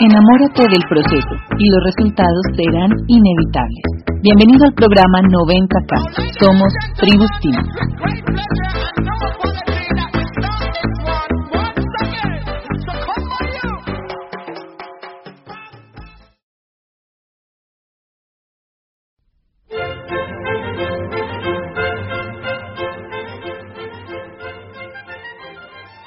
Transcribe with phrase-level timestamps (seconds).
[0.00, 4.04] Enamórate del proceso y los resultados serán inevitables.
[4.20, 5.92] Bienvenido al programa 90K.
[6.38, 7.30] Somos Tribus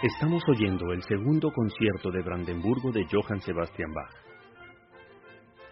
[0.04, 4.14] Estamos oyendo el segundo concierto de Brandenburgo de Johann Sebastian Bach.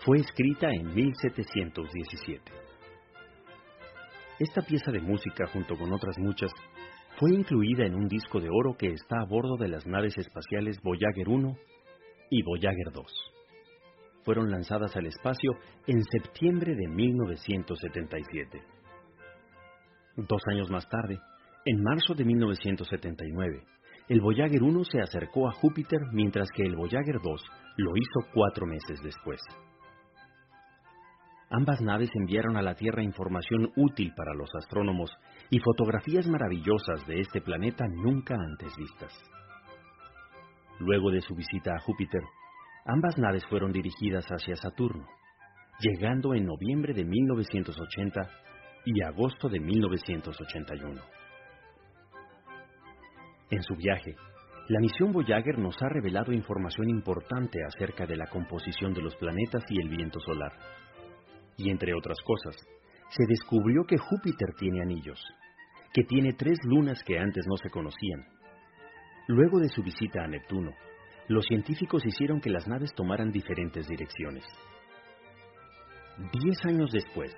[0.04, 2.42] Fue escrita en 1717.
[4.40, 6.52] Esta pieza de música, junto con otras muchas,
[7.20, 10.82] fue incluida en un disco de oro que está a bordo de las naves espaciales
[10.82, 11.56] Voyager 1
[12.32, 13.06] y Voyager 2.
[14.24, 15.52] Fueron lanzadas al espacio
[15.86, 18.64] en septiembre de 1977.
[20.18, 21.20] Dos años más tarde,
[21.64, 23.75] en marzo de 1979,
[24.08, 27.42] el Voyager 1 se acercó a Júpiter mientras que el Voyager 2
[27.78, 29.42] lo hizo cuatro meses después.
[31.50, 35.12] Ambas naves enviaron a la Tierra información útil para los astrónomos
[35.50, 39.14] y fotografías maravillosas de este planeta nunca antes vistas.
[40.80, 42.22] Luego de su visita a Júpiter,
[42.86, 45.08] ambas naves fueron dirigidas hacia Saturno,
[45.80, 48.30] llegando en noviembre de 1980
[48.86, 51.02] y agosto de 1981.
[53.52, 54.16] En su viaje,
[54.68, 59.64] la misión Voyager nos ha revelado información importante acerca de la composición de los planetas
[59.70, 60.54] y el viento solar.
[61.58, 62.56] Y entre otras cosas,
[63.10, 65.24] se descubrió que Júpiter tiene anillos,
[65.94, 68.26] que tiene tres lunas que antes no se conocían.
[69.28, 70.72] Luego de su visita a Neptuno,
[71.28, 74.44] los científicos hicieron que las naves tomaran diferentes direcciones.
[76.32, 77.32] Diez años después,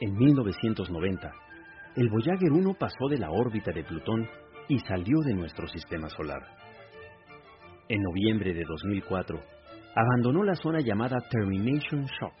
[0.00, 1.32] en 1990,
[1.96, 4.28] el Voyager 1 pasó de la órbita de Plutón
[4.68, 6.42] y salió de nuestro sistema solar.
[7.88, 9.40] En noviembre de 2004,
[9.94, 12.34] abandonó la zona llamada Termination Shock,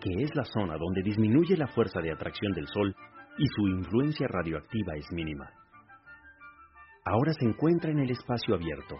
[0.00, 2.94] que es la zona donde disminuye la fuerza de atracción del Sol
[3.38, 5.50] y su influencia radioactiva es mínima.
[7.04, 8.96] Ahora se encuentra en el espacio abierto,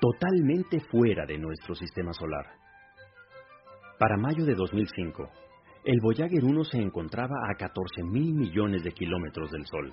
[0.00, 2.46] totalmente fuera de nuestro sistema solar.
[3.98, 5.30] Para mayo de 2005,
[5.84, 9.92] el Voyager 1 se encontraba a 14 mil millones de kilómetros del Sol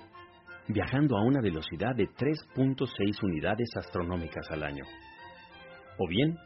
[0.68, 4.84] viajando a una velocidad de 3.6 unidades astronómicas al año,
[5.98, 6.36] o bien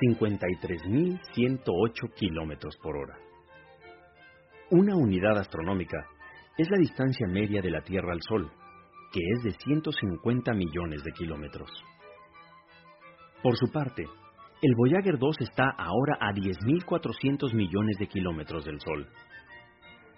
[0.00, 3.16] 53.108 kilómetros por hora.
[4.70, 6.06] Una unidad astronómica
[6.56, 8.50] es la distancia media de la Tierra al Sol,
[9.12, 11.70] que es de 150 millones de kilómetros.
[13.42, 14.06] Por su parte,
[14.62, 19.08] el Voyager 2 está ahora a 10.400 millones de kilómetros del Sol,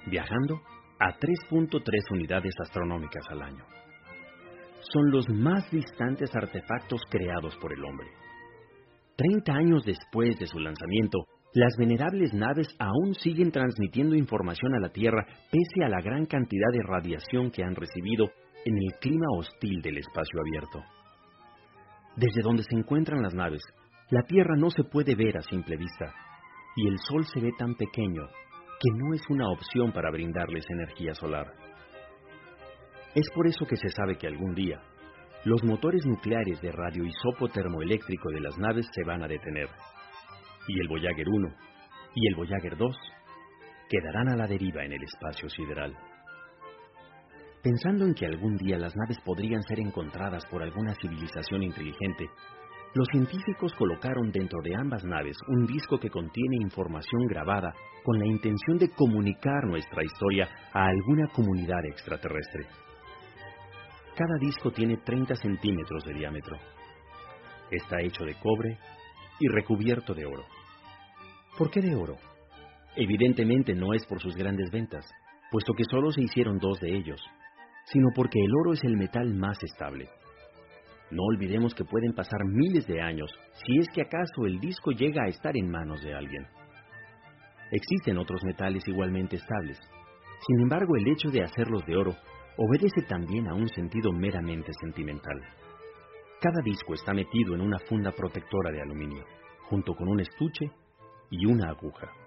[0.07, 0.61] viajando
[0.99, 1.81] a 3.3
[2.13, 3.65] unidades astronómicas al año.
[4.93, 8.07] Son los más distantes artefactos creados por el hombre.
[9.17, 14.89] Treinta años después de su lanzamiento, las venerables naves aún siguen transmitiendo información a la
[14.89, 18.27] Tierra pese a la gran cantidad de radiación que han recibido
[18.65, 20.83] en el clima hostil del espacio abierto.
[22.17, 23.63] Desde donde se encuentran las naves,
[24.11, 26.13] la Tierra no se puede ver a simple vista,
[26.77, 28.27] y el Sol se ve tan pequeño
[28.85, 31.47] que no es una opción para brindarles energía solar.
[33.15, 34.79] Es por eso que se sabe que algún día
[35.47, 39.69] los motores nucleares de radioisopo termoeléctrico de las naves se van a detener,
[40.69, 41.49] y el Voyager 1
[42.15, 42.97] y el Voyager 2
[43.89, 45.97] quedarán a la deriva en el espacio sideral.
[47.63, 52.29] Pensando en que algún día las naves podrían ser encontradas por alguna civilización inteligente,
[52.95, 57.75] los científicos colocaron dentro de ambas naves un disco que contiene información grabada
[58.05, 62.67] con la intención de comunicar nuestra historia a alguna comunidad extraterrestre.
[64.15, 66.57] Cada disco tiene 30 centímetros de diámetro.
[67.69, 68.79] Está hecho de cobre
[69.41, 70.45] y recubierto de oro.
[71.59, 72.17] ¿Por qué de oro?
[72.95, 75.05] Evidentemente no es por sus grandes ventas,
[75.51, 77.21] puesto que solo se hicieron dos de ellos,
[77.87, 80.09] sino porque el oro es el metal más estable.
[81.11, 85.25] No olvidemos que pueden pasar miles de años si es que acaso el disco llega
[85.25, 86.47] a estar en manos de alguien.
[87.71, 89.79] Existen otros metales igualmente estables.
[90.47, 92.15] Sin embargo, el hecho de hacerlos de oro
[92.57, 95.41] obedece también a un sentido meramente sentimental.
[96.41, 99.25] Cada disco está metido en una funda protectora de aluminio,
[99.69, 100.71] junto con un estuche
[101.31, 102.24] y una aguja.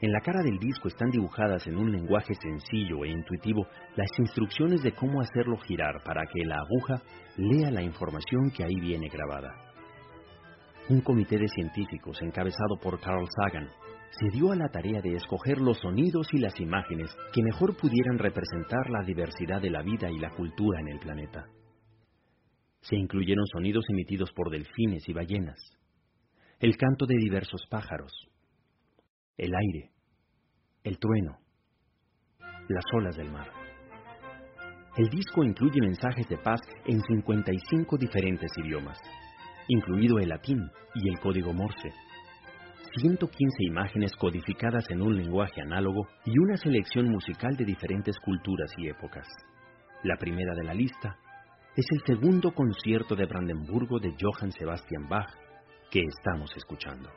[0.00, 4.82] En la cara del disco están dibujadas en un lenguaje sencillo e intuitivo las instrucciones
[4.82, 7.02] de cómo hacerlo girar para que la aguja
[7.36, 9.54] lea la información que ahí viene grabada.
[10.88, 13.70] Un comité de científicos encabezado por Carl Sagan
[14.10, 18.18] se dio a la tarea de escoger los sonidos y las imágenes que mejor pudieran
[18.18, 21.46] representar la diversidad de la vida y la cultura en el planeta.
[22.82, 25.58] Se incluyeron sonidos emitidos por delfines y ballenas,
[26.60, 28.12] el canto de diversos pájaros,
[29.36, 29.90] el aire,
[30.84, 31.38] el trueno,
[32.68, 33.48] las olas del mar.
[34.96, 38.96] El disco incluye mensajes de paz en 55 diferentes idiomas,
[39.66, 41.92] incluido el latín y el código Morse.
[43.00, 48.88] 115 imágenes codificadas en un lenguaje análogo y una selección musical de diferentes culturas y
[48.88, 49.26] épocas.
[50.04, 51.18] La primera de la lista
[51.74, 55.34] es el segundo concierto de Brandenburgo de Johann Sebastian Bach
[55.90, 57.10] que estamos escuchando.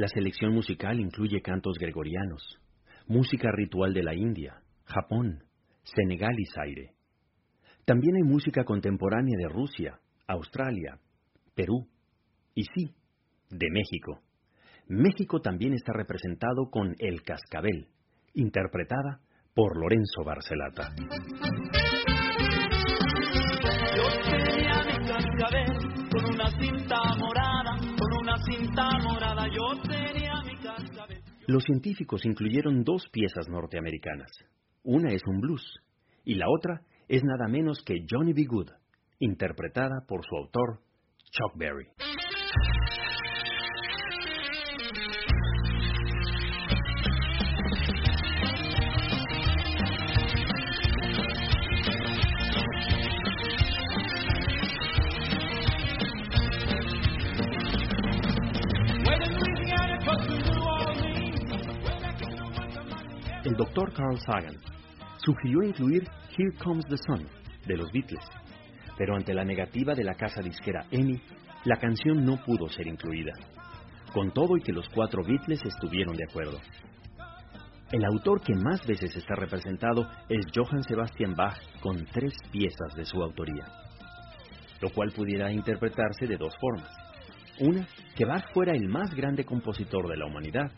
[0.00, 2.58] La selección musical incluye cantos gregorianos,
[3.06, 5.44] música ritual de la India, Japón,
[5.82, 6.94] Senegal y Zaire.
[7.84, 10.98] También hay música contemporánea de Rusia, Australia,
[11.54, 11.86] Perú
[12.54, 12.94] y sí,
[13.50, 14.22] de México.
[14.88, 17.88] México también está representado con El Cascabel,
[18.32, 19.20] interpretada
[19.52, 20.94] por Lorenzo Barcelata.
[26.10, 29.09] con una cinta morada, con una cinta morada
[31.50, 34.30] Los científicos incluyeron dos piezas norteamericanas.
[34.84, 35.80] Una es un blues
[36.24, 38.44] y la otra es nada menos que Johnny B.
[38.44, 38.68] Good,
[39.18, 40.78] interpretada por su autor
[41.32, 41.88] Chuck Berry.
[64.00, 64.56] Carl Sagan
[65.18, 67.28] sugirió incluir Here Comes the Sun
[67.66, 68.24] de los Beatles,
[68.96, 71.20] pero ante la negativa de la casa disquera EMI,
[71.66, 73.32] la canción no pudo ser incluida,
[74.14, 76.58] con todo y que los cuatro Beatles estuvieron de acuerdo.
[77.92, 83.04] El autor que más veces está representado es Johann Sebastian Bach con tres piezas de
[83.04, 83.66] su autoría,
[84.80, 86.90] lo cual pudiera interpretarse de dos formas.
[87.58, 87.86] Una,
[88.16, 90.72] que Bach fuera el más grande compositor de la humanidad,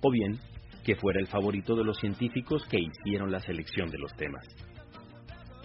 [0.00, 0.38] o bien
[0.86, 4.46] que fuera el favorito de los científicos que hicieron la selección de los temas.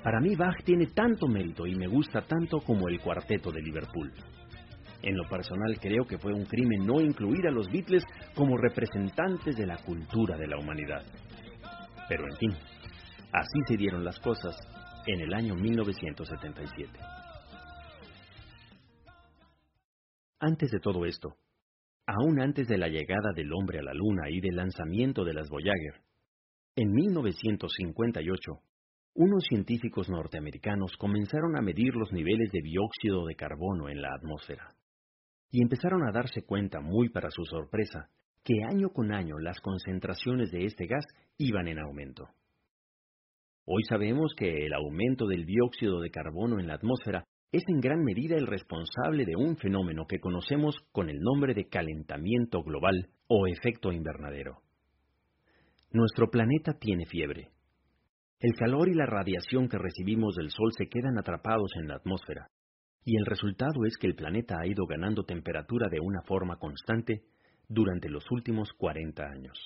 [0.04, 4.12] Para mí Bach tiene tanto mérito y me gusta tanto como el cuarteto de Liverpool.
[5.04, 8.04] En lo personal creo que fue un crimen no incluir a los Beatles
[8.34, 11.04] como representantes de la cultura de la humanidad.
[12.10, 12.52] Pero en fin,
[13.32, 14.56] así se dieron las cosas
[15.06, 17.00] en el año 1977.
[20.40, 21.36] Antes de todo esto,
[22.06, 25.50] aún antes de la llegada del hombre a la Luna y del lanzamiento de las
[25.50, 26.02] Voyager.
[26.76, 28.52] En 1958,
[29.14, 34.74] unos científicos norteamericanos comenzaron a medir los niveles de dióxido de carbono en la atmósfera.
[35.52, 38.10] Y empezaron a darse cuenta, muy para su sorpresa,
[38.44, 41.06] que año con año las concentraciones de este gas
[41.38, 42.30] iban en aumento.
[43.66, 48.04] Hoy sabemos que el aumento del dióxido de carbono en la atmósfera es en gran
[48.04, 53.46] medida el responsable de un fenómeno que conocemos con el nombre de calentamiento global o
[53.48, 54.62] efecto invernadero.
[55.92, 57.50] Nuestro planeta tiene fiebre.
[58.40, 62.48] El calor y la radiación que recibimos del Sol se quedan atrapados en la atmósfera,
[63.04, 67.24] y el resultado es que el planeta ha ido ganando temperatura de una forma constante
[67.68, 69.58] durante los últimos 40 años.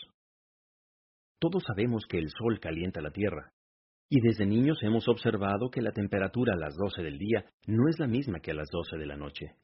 [1.38, 3.52] Todos sabemos que el Sol calienta la Tierra,
[4.10, 8.00] y desde niños hemos observado que la temperatura a las 12 del día no es
[8.00, 9.56] la misma que a las 12 de la noche.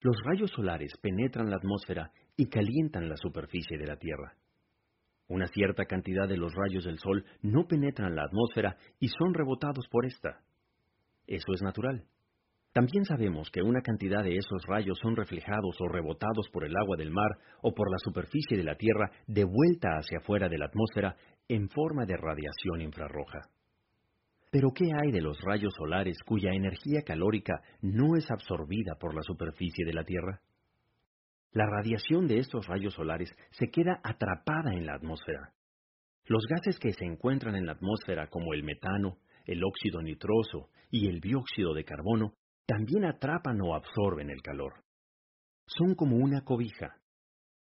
[0.00, 4.34] Los rayos solares penetran la atmósfera y calientan la superficie de la Tierra.
[5.28, 9.88] Una cierta cantidad de los rayos del Sol no penetran la atmósfera y son rebotados
[9.88, 10.42] por esta.
[11.26, 12.04] Eso es natural.
[12.72, 16.96] También sabemos que una cantidad de esos rayos son reflejados o rebotados por el agua
[16.96, 20.66] del mar o por la superficie de la Tierra de vuelta hacia afuera de la
[20.66, 21.16] atmósfera
[21.48, 23.40] en forma de radiación infrarroja.
[24.50, 29.22] Pero ¿qué hay de los rayos solares cuya energía calórica no es absorbida por la
[29.22, 30.40] superficie de la Tierra?
[31.52, 35.52] La radiación de estos rayos solares se queda atrapada en la atmósfera.
[36.26, 41.08] Los gases que se encuentran en la atmósfera como el metano, el óxido nitroso y
[41.08, 42.34] el dióxido de carbono
[42.66, 44.74] también atrapan o absorben el calor.
[45.66, 46.96] Son como una cobija,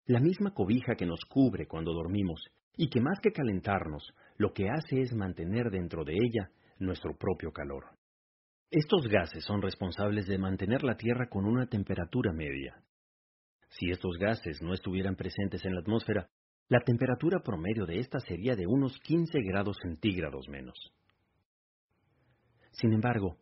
[0.06, 2.38] la misma cobija que nos cubre cuando dormimos
[2.76, 7.52] y que más que calentarnos, lo que hace es mantener dentro de ella nuestro propio
[7.52, 7.84] calor.
[8.70, 12.82] Estos gases son responsables de mantener la Tierra con una temperatura media.
[13.70, 16.28] Si estos gases no estuvieran presentes en la atmósfera,
[16.68, 20.74] la temperatura promedio de esta sería de unos 15 grados centígrados menos.
[22.72, 23.36] Sin embargo,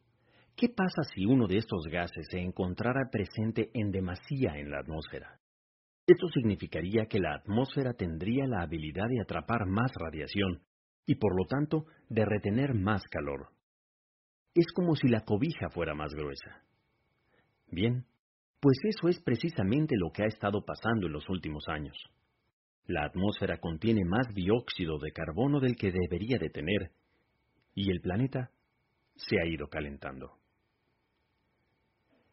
[0.57, 5.39] ¿qué pasa si uno de estos gases se encontrara presente en demasía en la atmósfera?
[6.07, 10.63] Esto significaría que la atmósfera tendría la habilidad de atrapar más radiación
[11.07, 13.49] y por lo tanto de retener más calor.
[14.55, 16.63] Es como si la cobija fuera más gruesa.
[17.71, 18.05] Bien,
[18.61, 21.97] pues eso es precisamente lo que ha estado pasando en los últimos años.
[22.87, 26.91] La atmósfera contiene más dióxido de carbono del que debería de tener,
[27.75, 28.51] y el planeta
[29.17, 30.33] se ha ido calentando.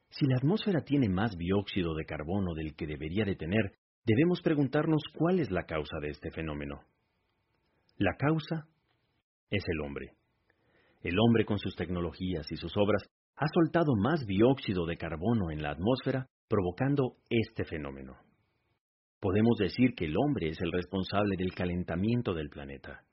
[0.09, 3.73] Si la atmósfera tiene más dióxido de carbono del que debería de tener,
[4.05, 6.81] debemos preguntarnos cuál es la causa de este fenómeno.
[7.99, 8.65] La causa
[9.49, 10.13] es el hombre.
[11.01, 13.03] El hombre con sus tecnologías y sus obras
[13.35, 18.15] ha soltado más dióxido de carbono en la atmósfera, provocando este fenómeno.
[19.19, 23.03] Podemos decir que el hombre es el responsable del calentamiento del planeta.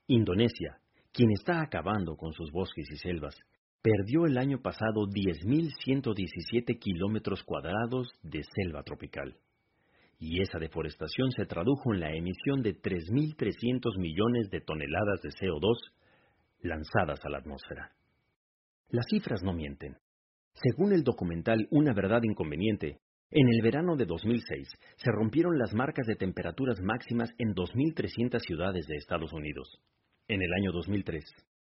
[0.07, 0.77] Indonesia,
[1.13, 3.35] quien está acabando con sus bosques y selvas,
[3.81, 9.37] perdió el año pasado 10.117 kilómetros cuadrados de selva tropical
[10.19, 15.75] y esa deforestación se tradujo en la emisión de 3.300 millones de toneladas de CO2
[16.61, 17.91] lanzadas a la atmósfera.
[18.89, 19.97] Las cifras no mienten.
[20.53, 22.99] Según el documental Una verdad inconveniente,
[23.31, 28.85] en el verano de 2006 se rompieron las marcas de temperaturas máximas en 2.300 ciudades
[28.87, 29.81] de Estados Unidos.
[30.27, 31.23] En el año 2003,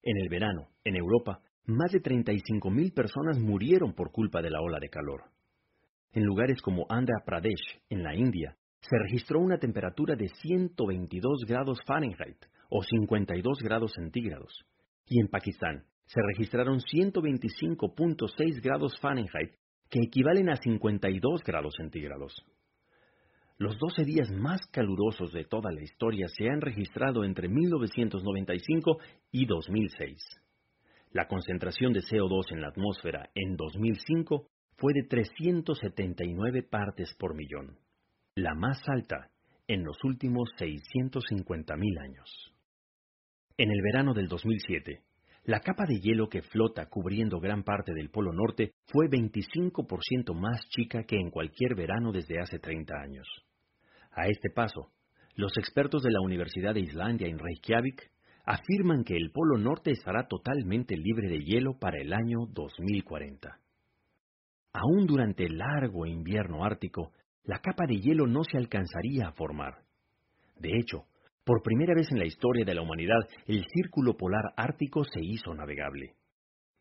[0.04, 4.80] en el verano, en Europa, más de 35.000 personas murieron por culpa de la ola
[4.80, 5.24] de calor.
[6.14, 11.80] En lugares como Andhra Pradesh, en la India, se registró una temperatura de 122 grados
[11.86, 12.38] Fahrenheit
[12.70, 14.54] o 52 grados centígrados,
[15.06, 19.54] y en Pakistán se registraron 125.6 grados Fahrenheit,
[19.90, 22.34] que equivalen a 52 grados centígrados.
[23.58, 29.00] Los 12 días más calurosos de toda la historia se han registrado entre 1995
[29.32, 30.18] y 2006.
[31.12, 37.78] La concentración de CO2 en la atmósfera en 2005 fue de 379 partes por millón,
[38.36, 39.30] la más alta
[39.68, 42.54] en los últimos 650.000 años.
[43.58, 45.02] En el verano del 2007,
[45.44, 50.62] la capa de hielo que flota cubriendo gran parte del Polo Norte fue 25% más
[50.70, 53.28] chica que en cualquier verano desde hace 30 años.
[54.12, 54.92] A este paso,
[55.36, 58.12] los expertos de la Universidad de Islandia en Reykjavik
[58.46, 63.60] afirman que el Polo Norte estará totalmente libre de hielo para el año 2040.
[64.74, 67.12] Aún durante el largo invierno ártico,
[67.44, 69.84] la capa de hielo no se alcanzaría a formar.
[70.58, 71.06] De hecho,
[71.44, 75.54] por primera vez en la historia de la humanidad, el círculo polar ártico se hizo
[75.54, 76.16] navegable.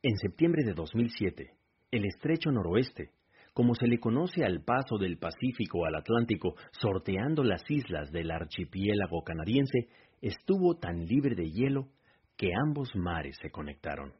[0.03, 1.53] En septiembre de 2007,
[1.91, 3.13] el estrecho noroeste,
[3.55, 9.23] como se le conoce al paso del Pacífico al Atlántico, sorteando las islas del archipiélago
[9.25, 9.89] canadiense,
[10.21, 11.89] estuvo tan libre de hielo
[12.37, 14.13] que ambos mares se conectaron.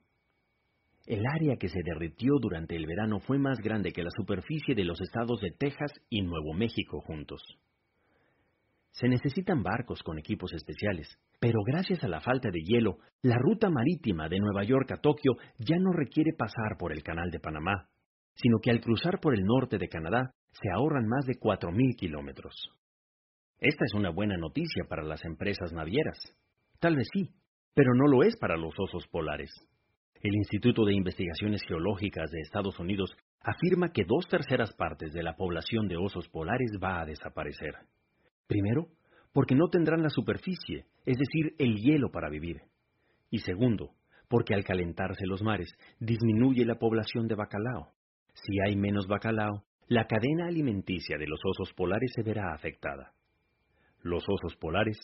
[1.09, 4.85] El área que se derritió durante el verano fue más grande que la superficie de
[4.85, 7.41] los estados de Texas y Nuevo México juntos.
[8.91, 11.09] Se necesitan barcos con equipos especiales,
[11.41, 15.33] pero gracias a la falta de hielo, la ruta marítima de Nueva York a Tokio
[15.57, 17.89] ya no requiere pasar por el Canal de Panamá,
[18.35, 22.55] sino que al cruzar por el norte de Canadá se ahorran más de 4.000 kilómetros.
[23.61, 26.19] Esta es una buena noticia para las empresas navieras.
[26.81, 27.31] Tal vez sí,
[27.73, 29.51] pero no lo es para los osos polares.
[30.21, 35.37] El Instituto de Investigaciones Geológicas de Estados Unidos afirma que dos terceras partes de la
[35.37, 37.75] población de osos polares va a desaparecer.
[38.49, 38.89] Primero,
[39.33, 42.63] porque no tendrán la superficie, es decir, el hielo para vivir.
[43.31, 43.93] Y segundo,
[44.29, 45.71] porque al calentarse los mares
[46.01, 47.93] disminuye la población de bacalao.
[48.35, 53.13] Si hay menos bacalao, la cadena alimenticia de los osos polares se verá afectada.
[54.03, 54.99] Los osos polares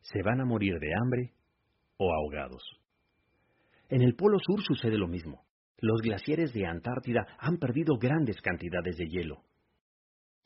[0.00, 1.32] se van a morir de hambre
[1.98, 2.62] o ahogados.
[3.88, 5.44] En el Polo Sur sucede lo mismo.
[5.78, 9.42] Los glaciares de Antártida han perdido grandes cantidades de hielo.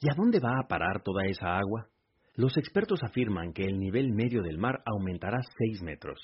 [0.00, 1.88] ¿Y a dónde va a parar toda esa agua?
[2.34, 6.18] Los expertos afirman que el nivel medio del mar aumentará 6 metros.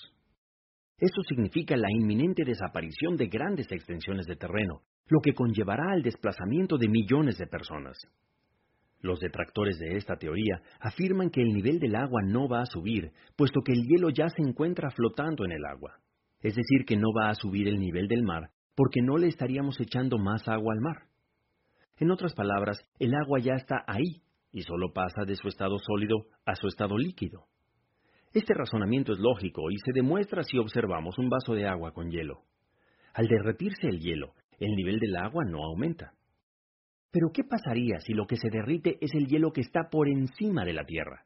[0.99, 6.79] Esto significa la inminente desaparición de grandes extensiones de terreno, lo que conllevará al desplazamiento
[6.79, 7.99] de millones de personas.
[9.01, 13.13] Los detractores de esta teoría afirman que el nivel del agua no va a subir,
[13.37, 15.99] puesto que el hielo ya se encuentra flotando en el agua.
[16.45, 19.81] Es decir, que no va a subir el nivel del mar, porque no le estaríamos
[19.81, 21.05] echando más agua al mar.
[21.97, 24.21] En otras palabras, el agua ya está ahí
[24.53, 27.47] y solo pasa de su estado sólido a su estado líquido.
[28.35, 32.43] Este razonamiento es lógico y se demuestra si observamos un vaso de agua con hielo.
[33.15, 36.13] Al derretirse el hielo, el nivel del agua no aumenta.
[37.11, 40.67] Pero ¿qué pasaría si lo que se derrite es el hielo que está por encima
[40.67, 41.25] de la Tierra?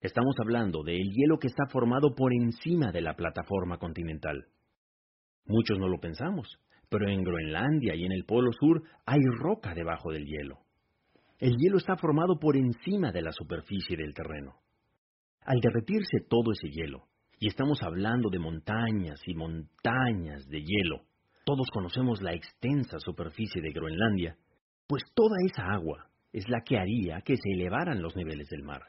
[0.00, 4.46] Estamos hablando del hielo que está formado por encima de la plataforma continental.
[5.46, 6.58] Muchos no lo pensamos,
[6.90, 10.58] pero en Groenlandia y en el Polo Sur hay roca debajo del hielo.
[11.38, 14.56] El hielo está formado por encima de la superficie del terreno.
[15.42, 17.04] Al derretirse todo ese hielo,
[17.38, 21.04] y estamos hablando de montañas y montañas de hielo,
[21.44, 24.36] todos conocemos la extensa superficie de Groenlandia,
[24.86, 28.82] pues toda esa agua es la que haría que se elevaran los niveles del mar.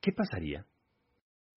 [0.00, 0.64] ¿Qué pasaría?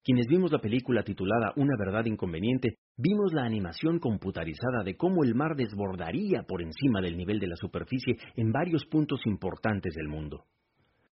[0.04, 5.36] Quienes vimos la película titulada Una verdad inconveniente, vimos la animación computarizada de cómo el
[5.36, 10.46] mar desbordaría por encima del nivel de la superficie en varios puntos importantes del mundo.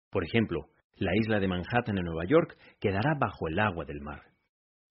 [0.09, 4.23] Por ejemplo, la isla de Manhattan en Nueva York quedará bajo el agua del mar.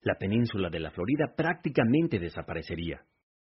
[0.00, 3.02] La península de la Florida prácticamente desaparecería.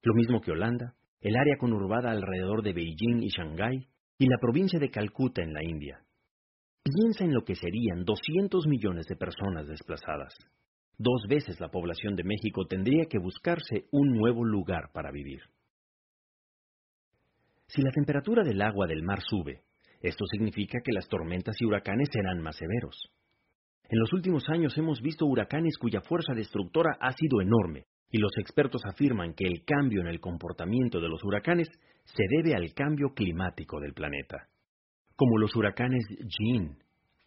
[0.04, 3.88] Lo mismo que Holanda, el área conurbada alrededor de Beijing y Shanghái,
[4.18, 6.00] y la provincia de Calcuta en la India.
[6.84, 10.34] Piensa en lo que serían 200 millones de personas desplazadas.
[10.98, 15.42] Dos veces la población de México tendría que buscarse un nuevo lugar para vivir.
[17.68, 19.62] Si la temperatura del agua del mar sube,
[20.02, 23.12] esto significa que las tormentas y huracanes serán más severos.
[23.90, 28.32] En los últimos años hemos visto huracanes cuya fuerza destructora ha sido enorme, y los
[28.38, 31.68] expertos afirman que el cambio en el comportamiento de los huracanes
[32.06, 34.48] se debe al cambio climático del planeta,
[35.20, 36.78] como los huracanes Jean,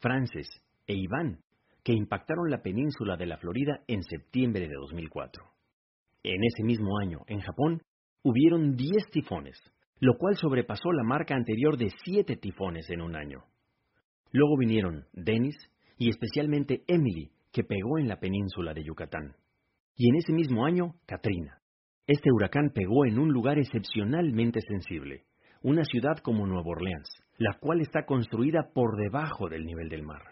[0.00, 0.48] Frances
[0.86, 1.40] e Iván,
[1.84, 5.44] que impactaron la península de la Florida en septiembre de 2004.
[6.22, 7.82] En ese mismo año, en Japón,
[8.22, 9.58] hubieron 10 tifones,
[10.00, 13.44] lo cual sobrepasó la marca anterior de 7 tifones en un año.
[14.30, 15.56] Luego vinieron Dennis
[15.98, 19.36] y especialmente Emily, que pegó en la península de Yucatán
[19.98, 21.60] y en ese mismo año, Katrina.
[22.06, 25.26] Este huracán pegó en un lugar excepcionalmente sensible,
[25.62, 27.08] una ciudad como Nueva Orleans,
[27.42, 30.22] la cual está construida por debajo del nivel del mar.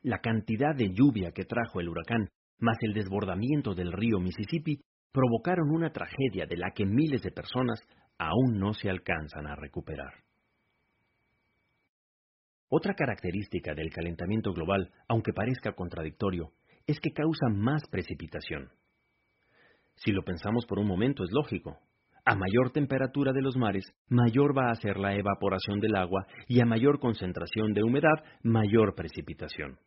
[0.00, 4.80] La cantidad de lluvia que trajo el huracán, más el desbordamiento del río Mississippi,
[5.12, 7.78] provocaron una tragedia de la que miles de personas
[8.16, 10.14] aún no se alcanzan a recuperar.
[12.70, 16.52] Otra característica del calentamiento global, aunque parezca contradictorio,
[16.86, 18.70] es que causa más precipitación.
[19.96, 21.76] Si lo pensamos por un momento, es lógico.
[22.24, 26.60] A mayor temperatura de los mares, mayor va a ser la evaporación del agua y
[26.60, 29.78] a mayor concentración de humedad, mayor precipitación.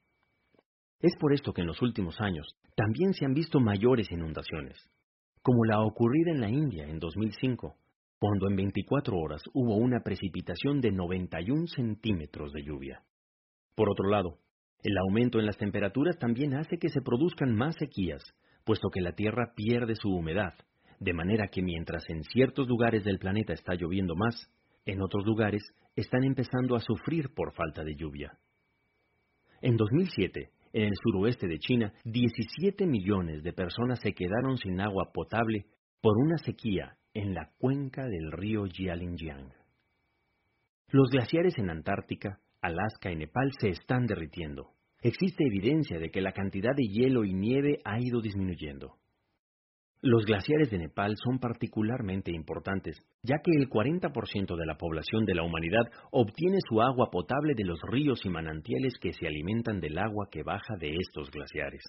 [0.99, 4.77] Es por esto que en los últimos años también se han visto mayores inundaciones,
[5.41, 7.75] como la ocurrida en la India en 2005,
[8.17, 13.03] cuando en 24 horas hubo una precipitación de 91 centímetros de lluvia.
[13.75, 14.39] Por otro lado,
[14.81, 18.23] el aumento en las temperaturas también hace que se produzcan más sequías,
[18.63, 20.53] puesto que la Tierra pierde su humedad,
[21.03, 24.49] de manera que mientras en ciertos lugares del planeta está lloviendo más,
[24.85, 25.61] en otros lugares
[25.95, 28.37] están empezando a sufrir por falta de lluvia.
[29.61, 35.11] En 2007, en el suroeste de China, 17 millones de personas se quedaron sin agua
[35.13, 35.65] potable
[36.01, 39.51] por una sequía en la cuenca del río Jialinjiang.
[40.89, 46.31] Los glaciares en Antártica, Alaska y Nepal se están derritiendo, existe evidencia de que la
[46.31, 48.95] cantidad de hielo y nieve ha ido disminuyendo.
[50.05, 55.33] Los glaciares de Nepal son particularmente importantes, ya que el 40% de la población de
[55.33, 59.97] la humanidad obtiene su agua potable de los ríos y manantiales que se alimentan del
[59.97, 61.83] agua que baja de estos glaciares.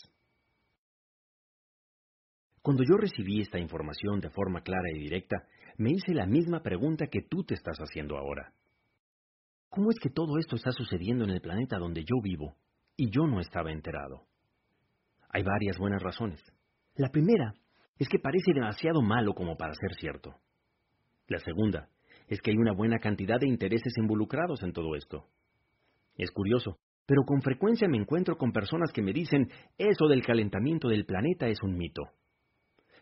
[2.62, 7.08] Cuando yo recibí esta información de forma clara y directa, me hice la misma pregunta
[7.08, 8.52] que tú te estás haciendo ahora.
[9.68, 12.54] ¿Cómo es que todo esto está sucediendo en el planeta donde yo vivo
[12.96, 14.28] y yo no estaba enterado?
[15.30, 16.40] Hay varias buenas razones.
[16.94, 17.54] La primera
[17.98, 20.34] es que parece demasiado malo como para ser cierto.
[21.28, 21.88] La segunda
[22.28, 25.26] es que hay una buena cantidad de intereses involucrados en todo esto.
[26.16, 30.88] Es curioso, pero con frecuencia me encuentro con personas que me dicen eso del calentamiento
[30.88, 32.02] del planeta es un mito,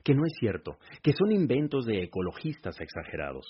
[0.02, 3.46] que no es cierto, que son inventos de ecologistas exagerados.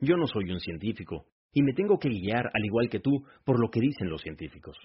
[0.00, 3.60] Yo no soy un científico y me tengo que guiar, al igual que tú, por
[3.60, 4.76] lo que dicen los científicos.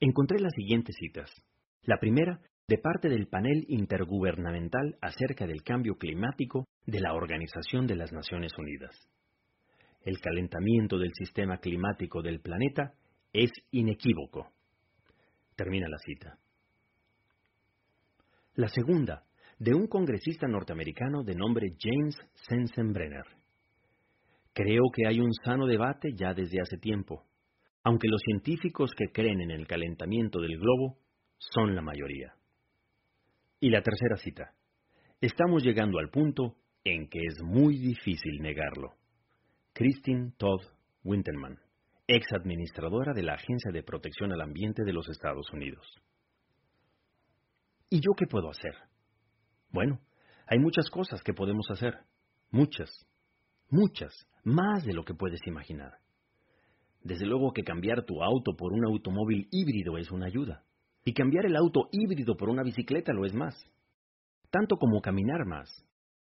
[0.00, 1.30] Encontré las siguientes citas.
[1.82, 7.96] La primera de parte del panel intergubernamental acerca del cambio climático de la Organización de
[7.96, 8.96] las Naciones Unidas.
[10.02, 12.94] El calentamiento del sistema climático del planeta
[13.32, 14.50] es inequívoco.
[15.56, 16.38] Termina la cita.
[18.54, 19.24] La segunda,
[19.58, 22.16] de un congresista norteamericano de nombre James
[22.48, 23.26] Sensenbrenner.
[24.54, 27.24] Creo que hay un sano debate ya desde hace tiempo,
[27.82, 30.96] aunque los científicos que creen en el calentamiento del globo
[31.38, 32.34] son la mayoría.
[33.64, 34.52] Y la tercera cita.
[35.22, 38.92] Estamos llegando al punto en que es muy difícil negarlo.
[39.72, 40.60] Christine Todd
[41.02, 41.58] Winterman,
[42.06, 45.86] ex administradora de la Agencia de Protección al Ambiente de los Estados Unidos.
[47.88, 48.74] ¿Y yo qué puedo hacer?
[49.70, 49.98] Bueno,
[50.46, 52.00] hay muchas cosas que podemos hacer.
[52.50, 52.90] Muchas.
[53.70, 54.12] Muchas.
[54.42, 55.94] Más de lo que puedes imaginar.
[57.00, 60.66] Desde luego que cambiar tu auto por un automóvil híbrido es una ayuda.
[61.04, 63.54] Y cambiar el auto híbrido por una bicicleta lo es más.
[64.50, 65.68] Tanto como caminar más.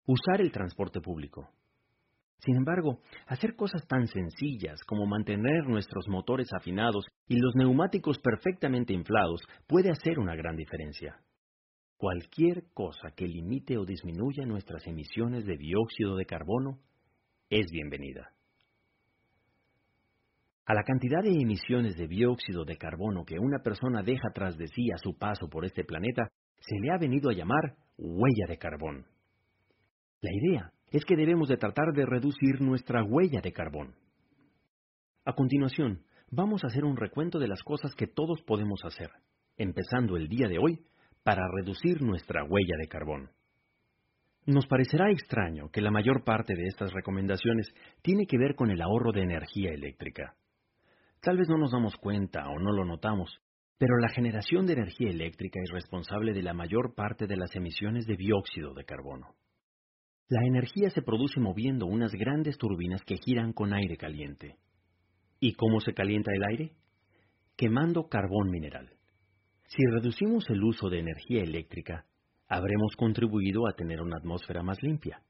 [0.05, 1.49] Usar el transporte público.
[2.39, 8.93] Sin embargo, hacer cosas tan sencillas como mantener nuestros motores afinados y los neumáticos perfectamente
[8.93, 11.19] inflados puede hacer una gran diferencia.
[11.97, 16.79] Cualquier cosa que limite o disminuya nuestras emisiones de dióxido de carbono
[17.49, 18.31] es bienvenida.
[20.69, 24.67] A la cantidad de emisiones de dióxido de carbono que una persona deja tras de
[24.67, 26.29] sí a su paso por este planeta,
[26.59, 29.07] se le ha venido a llamar huella de carbón.
[30.21, 33.95] La idea es que debemos de tratar de reducir nuestra huella de carbón.
[35.25, 39.09] A continuación, vamos a hacer un recuento de las cosas que todos podemos hacer,
[39.57, 40.85] empezando el día de hoy,
[41.23, 43.31] para reducir nuestra huella de carbón.
[44.45, 48.83] Nos parecerá extraño que la mayor parte de estas recomendaciones tiene que ver con el
[48.83, 50.35] ahorro de energía eléctrica.
[51.21, 53.41] Tal vez no nos damos cuenta o no lo notamos,
[53.77, 58.05] pero la generación de energía eléctrica es responsable de la mayor parte de las emisiones
[58.05, 59.35] de dióxido de carbono.
[60.29, 64.57] La energía se produce moviendo unas grandes turbinas que giran con aire caliente.
[65.39, 66.73] ¿Y cómo se calienta el aire?
[67.57, 68.89] Quemando carbón mineral.
[69.67, 72.05] Si reducimos el uso de energía eléctrica,
[72.47, 75.21] habremos contribuido a tener una atmósfera más limpia.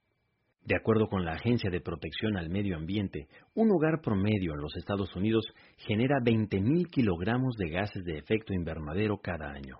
[0.66, 4.76] De acuerdo con la Agencia de Protección al Medio Ambiente, un hogar promedio en los
[4.78, 5.46] Estados Unidos
[5.78, 9.80] genera 20.000 kilogramos de gases de efecto invernadero cada año.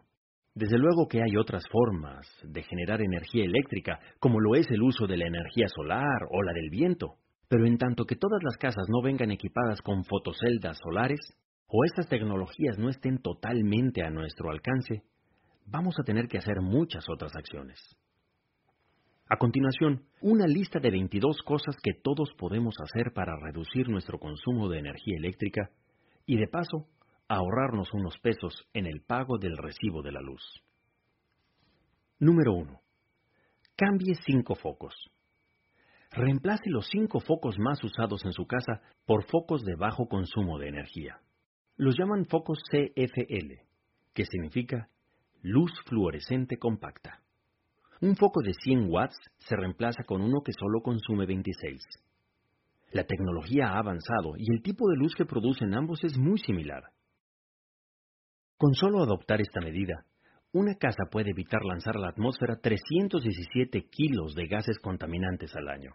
[0.56, 5.06] Desde luego que hay otras formas de generar energía eléctrica, como lo es el uso
[5.06, 7.16] de la energía solar o la del viento,
[7.48, 11.20] pero en tanto que todas las casas no vengan equipadas con fotoceldas solares,
[11.68, 15.04] o estas tecnologías no estén totalmente a nuestro alcance,
[15.66, 17.80] vamos a tener que hacer muchas otras acciones.
[19.32, 24.68] A continuación, una lista de 22 cosas que todos podemos hacer para reducir nuestro consumo
[24.70, 25.70] de energía eléctrica
[26.26, 26.88] y de paso
[27.28, 30.42] ahorrarnos unos pesos en el pago del recibo de la luz.
[32.18, 32.82] Número 1.
[33.76, 34.96] Cambie cinco focos.
[36.10, 40.70] Reemplace los cinco focos más usados en su casa por focos de bajo consumo de
[40.70, 41.22] energía.
[41.78, 43.62] Los llaman focos CFL,
[44.12, 44.90] que significa
[45.44, 47.22] luz fluorescente compacta.
[48.02, 51.82] Un foco de 100 watts se reemplaza con uno que solo consume 26.
[52.92, 56.84] La tecnología ha avanzado y el tipo de luz que producen ambos es muy similar.
[58.58, 60.06] Con solo adoptar esta medida,
[60.52, 65.92] una casa puede evitar lanzar a la atmósfera 317 kilos de gases contaminantes al año.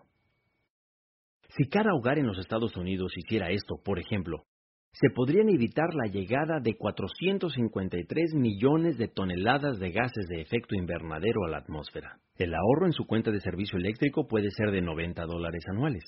[1.57, 4.45] Si cada hogar en los Estados Unidos hiciera esto, por ejemplo,
[4.95, 11.45] se podrían evitar la llegada de 453 millones de toneladas de gases de efecto invernadero
[11.45, 12.21] a la atmósfera.
[12.37, 16.05] El ahorro en su cuenta de servicio eléctrico puede ser de 90 dólares anuales.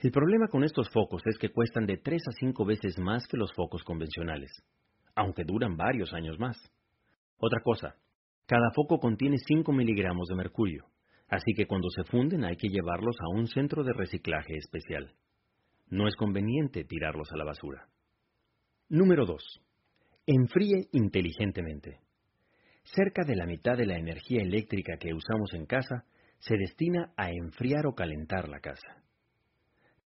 [0.00, 3.36] El problema con estos focos es que cuestan de 3 a 5 veces más que
[3.36, 4.50] los focos convencionales.
[5.18, 6.58] aunque duran varios años más.
[7.38, 7.96] Otra cosa,
[8.46, 10.84] cada foco contiene 5 miligramos de mercurio,
[11.26, 15.10] así que cuando se funden hay que llevarlos a un centro de reciclaje especial.
[15.88, 17.88] No es conveniente tirarlos a la basura.
[18.88, 19.42] Número 2.
[20.26, 22.00] Enfríe inteligentemente.
[22.82, 26.04] Cerca de la mitad de la energía eléctrica que usamos en casa
[26.38, 29.02] se destina a enfriar o calentar la casa.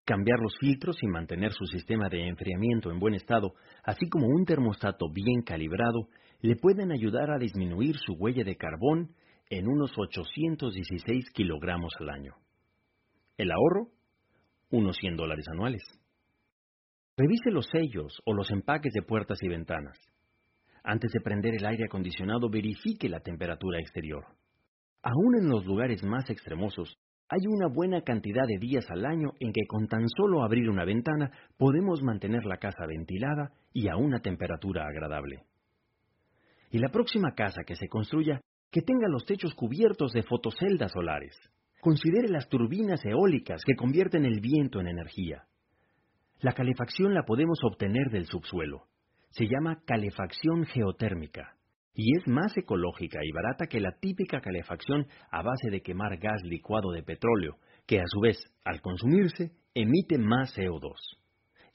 [0.05, 4.45] Cambiar los filtros y mantener su sistema de enfriamiento en buen estado, así como un
[4.45, 6.09] termostato bien calibrado,
[6.41, 9.15] le pueden ayudar a disminuir su huella de carbón
[9.49, 12.35] en unos 816 kilogramos al año.
[13.37, 13.89] El ahorro,
[14.71, 15.83] unos 100 dólares anuales.
[17.17, 19.97] Revise los sellos o los empaques de puertas y ventanas.
[20.83, 24.25] Antes de prender el aire acondicionado, verifique la temperatura exterior.
[25.03, 26.97] Aún en los lugares más extremosos,
[27.29, 30.83] hay una buena cantidad de días al año en que con tan solo abrir una
[30.83, 35.43] ventana podemos mantener la casa ventilada y a una temperatura agradable.
[36.71, 41.37] Y la próxima casa que se construya, que tenga los techos cubiertos de fotoceldas solares.
[41.81, 45.45] Considere las turbinas eólicas que convierten el viento en energía.
[46.39, 48.83] La calefacción la podemos obtener del subsuelo.
[49.31, 51.57] Se llama calefacción geotérmica
[51.95, 56.43] y es más ecológica y barata que la típica calefacción a base de quemar gas
[56.43, 60.93] licuado de petróleo, que a su vez, al consumirse, emite más CO2.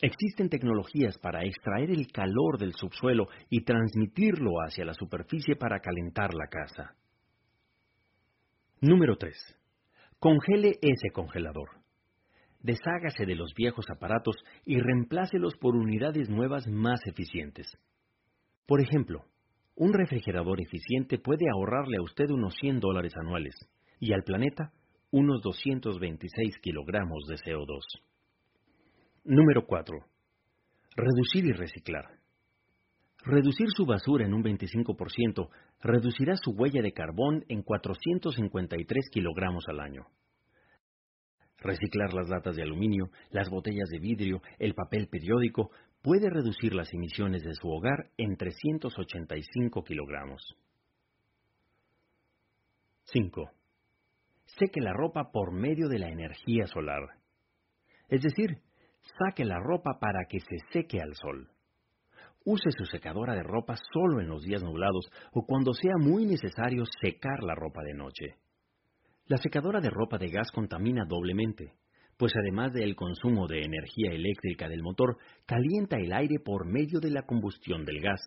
[0.01, 6.33] Existen tecnologías para extraer el calor del subsuelo y transmitirlo hacia la superficie para calentar
[6.33, 6.95] la casa.
[8.81, 9.35] Número 3.
[10.18, 11.68] Congele ese congelador.
[12.61, 17.66] Deshágase de los viejos aparatos y reemplácelos por unidades nuevas más eficientes.
[18.66, 19.24] Por ejemplo,
[19.76, 23.55] un refrigerador eficiente puede ahorrarle a usted unos 100 dólares anuales
[24.00, 24.72] y al planeta
[25.11, 27.81] unos 226 kilogramos de CO2.
[29.24, 29.98] Número 4.
[30.96, 32.07] Reducir y reciclar.
[33.26, 35.48] Reducir su basura en un 25%
[35.82, 40.06] reducirá su huella de carbón en 453 kilogramos al año.
[41.58, 46.94] Reciclar las latas de aluminio, las botellas de vidrio, el papel periódico puede reducir las
[46.94, 50.56] emisiones de su hogar en 385 kilogramos.
[53.06, 53.50] 5.
[54.44, 57.02] Seque la ropa por medio de la energía solar.
[58.08, 58.58] Es decir,
[59.18, 61.50] saque la ropa para que se seque al sol.
[62.46, 66.85] Use su secadora de ropa solo en los días nublados o cuando sea muy necesario
[67.02, 68.37] secar la ropa de noche.
[69.26, 71.74] La secadora de ropa de gas contamina doblemente
[72.16, 77.11] pues además del consumo de energía eléctrica del motor, calienta el aire por medio de
[77.11, 78.20] la combustión del gas,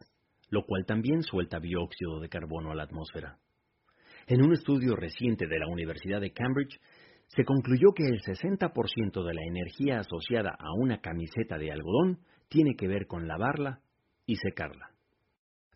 [0.49, 3.39] lo cual también suelta dióxido de carbono a la atmósfera.
[4.27, 6.79] En un estudio reciente de la Universidad de Cambridge,
[7.27, 12.75] se concluyó que el 60% de la energía asociada a una camiseta de algodón tiene
[12.75, 13.81] que ver con lavarla
[14.29, 14.91] y secarla.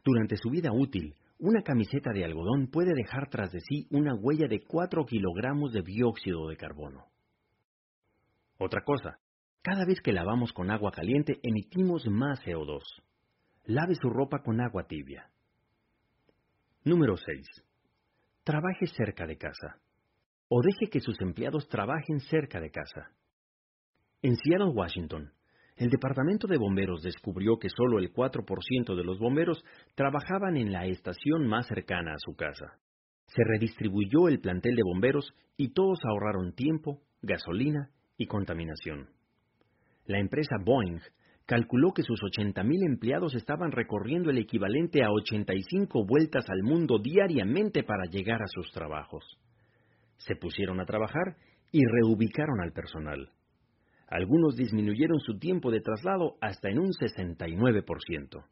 [0.03, 4.47] Durante su vida útil, una camiseta de algodón puede dejar tras de sí una huella
[4.47, 7.07] de 4 kilogramos de dióxido de carbono.
[8.59, 9.17] Otra cosa,
[9.63, 12.83] cada vez que lavamos con agua caliente emitimos más CO2.
[13.65, 15.31] Lave su ropa con agua tibia.
[16.83, 17.47] Número 6.
[18.43, 19.79] Trabaje cerca de casa.
[20.47, 23.09] O deje que sus empleados trabajen cerca de casa.
[24.21, 25.31] En Seattle, Washington,
[25.75, 29.63] el Departamento de Bomberos descubrió que solo el 4% de los bomberos
[29.95, 32.79] trabajaban en la estación más cercana a su casa.
[33.25, 39.09] Se redistribuyó el plantel de bomberos y todos ahorraron tiempo, gasolina y contaminación.
[40.05, 40.99] La empresa Boeing
[41.45, 47.83] calculó que sus 80.000 empleados estaban recorriendo el equivalente a 85 vueltas al mundo diariamente
[47.83, 49.23] para llegar a sus trabajos.
[50.17, 51.35] Se pusieron a trabajar
[51.71, 53.31] y reubicaron al personal.
[54.13, 58.45] Algunos disminuyeron su tiempo de traslado hasta en un 69%.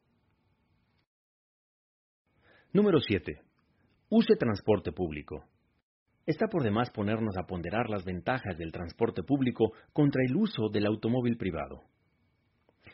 [2.74, 3.40] Número 7.
[4.10, 5.46] Use transporte público.
[6.26, 10.88] Está por demás ponernos a ponderar las ventajas del transporte público contra el uso del
[10.88, 11.84] automóvil privado.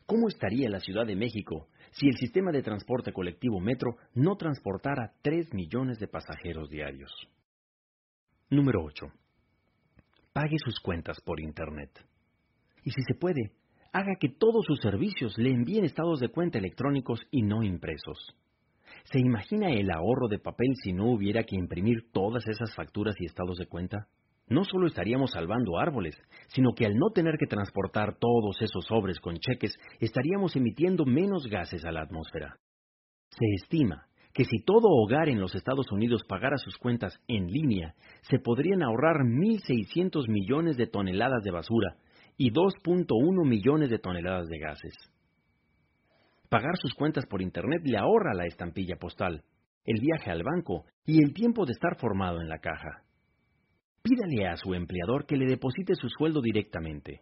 [0.06, 5.14] ¿Cómo estaría la Ciudad de México si el sistema de transporte colectivo Metro no transportara
[5.22, 7.14] 3 millones de pasajeros diarios?
[8.50, 9.06] Número 8.
[10.34, 11.92] Pague sus cuentas por Internet.
[12.88, 13.52] Y si se puede,
[13.92, 18.34] haga que todos sus servicios le envíen estados de cuenta electrónicos y no impresos.
[19.12, 23.26] ¿Se imagina el ahorro de papel si no hubiera que imprimir todas esas facturas y
[23.26, 24.08] estados de cuenta?
[24.48, 26.16] No solo estaríamos salvando árboles,
[26.48, 31.46] sino que al no tener que transportar todos esos sobres con cheques, estaríamos emitiendo menos
[31.48, 32.56] gases a la atmósfera.
[33.32, 37.96] Se estima que si todo hogar en los Estados Unidos pagara sus cuentas en línea,
[38.22, 41.98] se podrían ahorrar 1.600 millones de toneladas de basura
[42.38, 44.94] y 2.1 millones de toneladas de gases.
[46.50, 49.44] Pagar sus cuentas por Internet le ahorra la estampilla postal,
[49.84, 53.04] el viaje al banco y el tiempo de estar formado en la caja.
[54.02, 57.22] Pídale a su empleador que le deposite su sueldo directamente.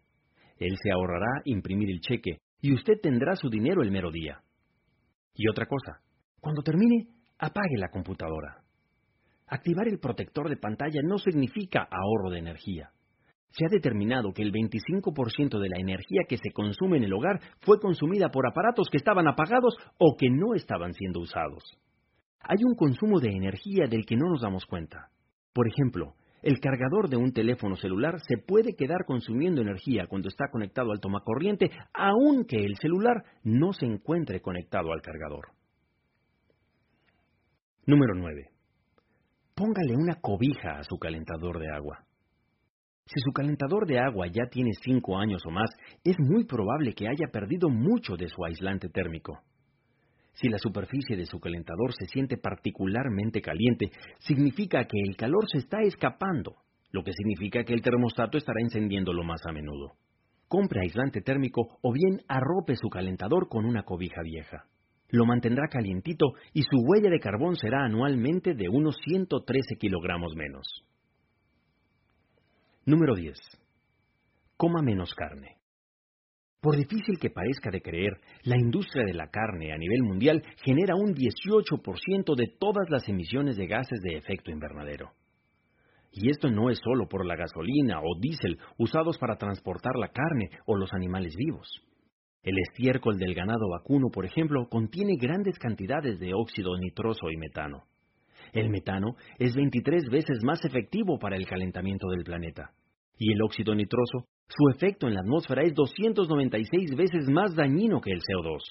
[0.58, 4.42] Él se ahorrará imprimir el cheque y usted tendrá su dinero el mero día.
[5.34, 6.02] Y otra cosa,
[6.40, 7.08] cuando termine,
[7.40, 8.64] apague la computadora.
[9.48, 12.92] Activar el protector de pantalla no significa ahorro de energía.
[13.58, 17.40] Se ha determinado que el 25% de la energía que se consume en el hogar
[17.62, 21.64] fue consumida por aparatos que estaban apagados o que no estaban siendo usados.
[22.42, 25.10] Hay un consumo de energía del que no nos damos cuenta.
[25.54, 30.50] Por ejemplo, el cargador de un teléfono celular se puede quedar consumiendo energía cuando está
[30.52, 35.48] conectado al tomacorriente, aunque el celular no se encuentre conectado al cargador.
[37.88, 38.50] Número 9.
[39.56, 42.06] Póngale una cobija a su calentador de agua.
[43.08, 45.70] Si su calentador de agua ya tiene 5 años o más,
[46.04, 49.42] es muy probable que haya perdido mucho de su aislante térmico.
[50.34, 55.60] Si la superficie de su calentador se siente particularmente caliente, significa que el calor se
[55.60, 56.56] está escapando,
[56.92, 59.94] lo que significa que el termostato estará encendiéndolo más a menudo.
[60.48, 64.66] Compre aislante térmico o bien arrope su calentador con una cobija vieja.
[65.10, 70.66] Lo mantendrá calientito y su huella de carbón será anualmente de unos 113 kilogramos menos.
[72.88, 73.36] Número 10.
[74.58, 75.58] Coma menos carne.
[76.62, 80.94] Por difícil que parezca de creer, la industria de la carne a nivel mundial genera
[80.96, 85.14] un 18% de todas las emisiones de gases de efecto invernadero.
[86.12, 90.52] Y esto no es solo por la gasolina o diésel usados para transportar la carne
[90.68, 91.68] o los animales vivos.
[92.44, 97.86] El estiércol del ganado vacuno, por ejemplo, contiene grandes cantidades de óxido nitroso y metano.
[98.56, 102.72] El metano es 23 veces más efectivo para el calentamiento del planeta.
[103.18, 108.12] Y el óxido nitroso su efecto en la atmósfera es 296 veces más dañino que
[108.12, 108.62] el CO2.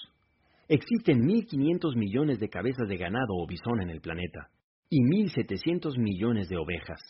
[0.69, 4.49] Existen 1.500 millones de cabezas de ganado o bisón en el planeta
[4.89, 7.01] y 1.700 millones de ovejas.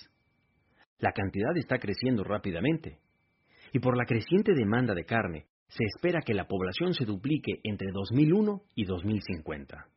[1.00, 3.00] La cantidad está creciendo rápidamente
[3.72, 7.92] y por la creciente demanda de carne se espera que la población se duplique entre
[7.94, 9.95] 2001 y 2050.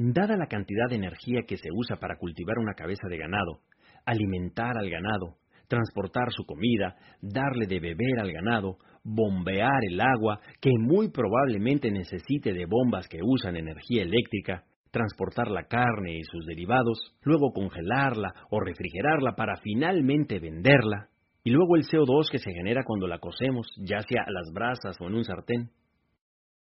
[0.00, 3.62] Dada la cantidad de energía que se usa para cultivar una cabeza de ganado,
[4.06, 10.70] alimentar al ganado, transportar su comida, darle de beber al ganado, bombear el agua, que
[10.78, 17.16] muy probablemente necesite de bombas que usan energía eléctrica, transportar la carne y sus derivados,
[17.24, 21.08] luego congelarla o refrigerarla para finalmente venderla,
[21.42, 24.96] y luego el CO2 que se genera cuando la cocemos, ya sea a las brasas
[25.00, 25.70] o en un sartén.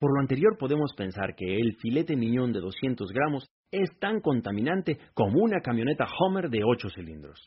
[0.04, 4.98] Por lo anterior podemos pensar que el filete miñón de 200 gramos es tan contaminante
[5.14, 7.40] como una camioneta Homer de 8 cilindros.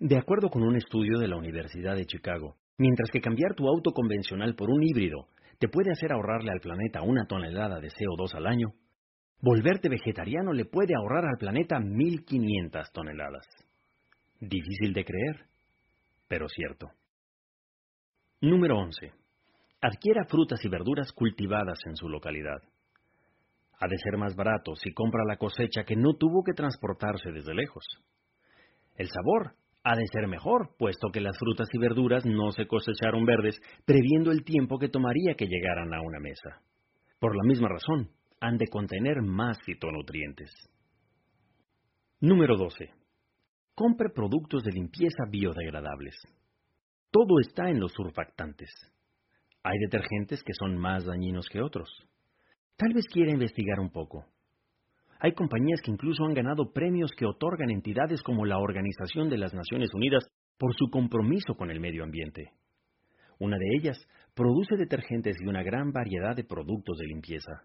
[0.00, 3.92] De acuerdo con un estudio de la Universidad de Chicago, mientras que cambiar tu auto
[3.92, 5.28] convencional por un híbrido
[5.60, 8.72] te puede hacer ahorrarle al planeta una tonelada de CO2 al año,
[9.40, 13.46] volverte vegetariano le puede ahorrar al planeta 1.500 toneladas.
[14.40, 15.46] Difícil de creer,
[16.26, 16.88] pero cierto.
[18.40, 19.23] Número 11.
[19.86, 22.56] Adquiera frutas y verduras cultivadas en su localidad.
[23.78, 27.52] Ha de ser más barato si compra la cosecha que no tuvo que transportarse desde
[27.52, 27.84] lejos.
[28.96, 33.26] El sabor ha de ser mejor, puesto que las frutas y verduras no se cosecharon
[33.26, 36.62] verdes, previendo el tiempo que tomaría que llegaran a una mesa.
[37.18, 38.08] Por la misma razón,
[38.40, 40.50] han de contener más fitonutrientes.
[42.20, 42.88] Número 12.
[43.74, 46.14] Compre productos de limpieza biodegradables.
[47.10, 48.70] Todo está en los surfactantes.
[49.64, 51.88] Hay detergentes que son más dañinos que otros.
[52.76, 54.26] Tal vez quiera investigar un poco.
[55.20, 59.54] Hay compañías que incluso han ganado premios que otorgan entidades como la Organización de las
[59.54, 62.52] Naciones Unidas por su compromiso con el medio ambiente.
[63.38, 63.96] Una de ellas
[64.34, 67.62] produce detergentes y una gran variedad de productos de limpieza.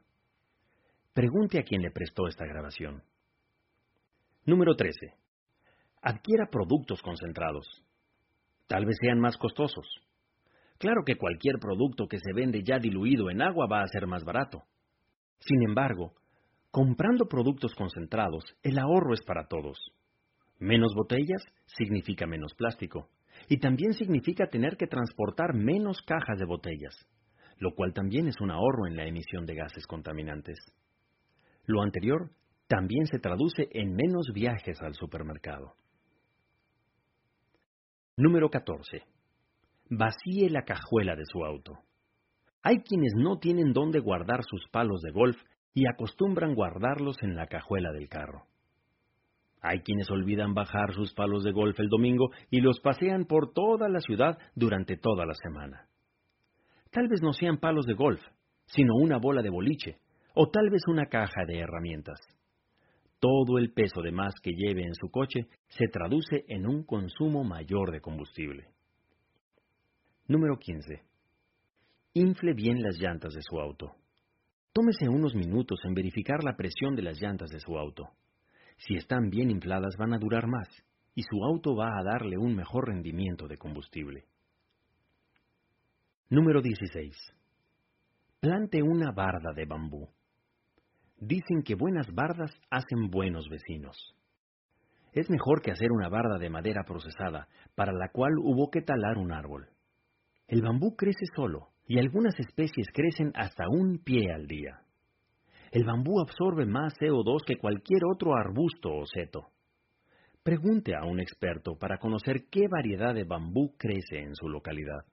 [1.14, 3.04] Pregunte a quien le prestó esta grabación.
[4.46, 5.16] Número 13.
[6.02, 7.68] Adquiera productos concentrados.
[8.68, 9.86] Tal vez sean más costosos.
[10.80, 14.24] Claro que cualquier producto que se vende ya diluido en agua va a ser más
[14.24, 14.64] barato.
[15.40, 16.14] Sin embargo,
[16.72, 19.80] Comprando productos concentrados, el ahorro es para todos.
[20.60, 23.10] Menos botellas significa menos plástico.
[23.48, 26.94] Y también significa tener que transportar menos cajas de botellas,
[27.58, 30.60] lo cual también es un ahorro en la emisión de gases contaminantes.
[31.66, 32.30] Lo anterior
[32.68, 35.74] también se traduce en menos viajes al supermercado.
[38.16, 39.02] Número 14.
[39.92, 41.80] Vacíe la cajuela de su auto.
[42.62, 45.36] Hay quienes no tienen dónde guardar sus palos de golf
[45.74, 48.44] y acostumbran guardarlos en la cajuela del carro.
[49.62, 53.90] Hay quienes olvidan bajar sus palos de golf el domingo y los pasean por toda
[53.90, 55.88] la ciudad durante toda la semana.
[56.92, 58.22] Tal vez no sean palos de golf,
[58.66, 59.98] sino una bola de boliche
[60.36, 62.20] o tal vez una caja de herramientas.
[63.20, 67.44] Todo el peso de más que lleve en su coche se traduce en un consumo
[67.44, 68.68] mayor de combustible.
[70.30, 71.02] Número 15.
[72.14, 73.96] Infle bien las llantas de su auto.
[74.72, 78.10] Tómese unos minutos en verificar la presión de las llantas de su auto.
[78.78, 80.68] Si están bien infladas van a durar más
[81.16, 84.26] y su auto va a darle un mejor rendimiento de combustible.
[86.30, 87.16] Número 16.
[88.40, 90.10] Plante una barda de bambú.
[91.18, 93.98] Dicen que buenas bardas hacen buenos vecinos.
[95.12, 99.18] Es mejor que hacer una barda de madera procesada, para la cual hubo que talar
[99.18, 99.70] un árbol.
[100.50, 104.82] El bambú crece solo, y algunas especies crecen hasta un pie al día.
[105.72, 109.52] El bambú absorbe más CO2 que cualquier otro arbusto o seto.
[110.42, 115.06] Pregunte a un experto para conocer qué variedad de bambú crece en su localidad.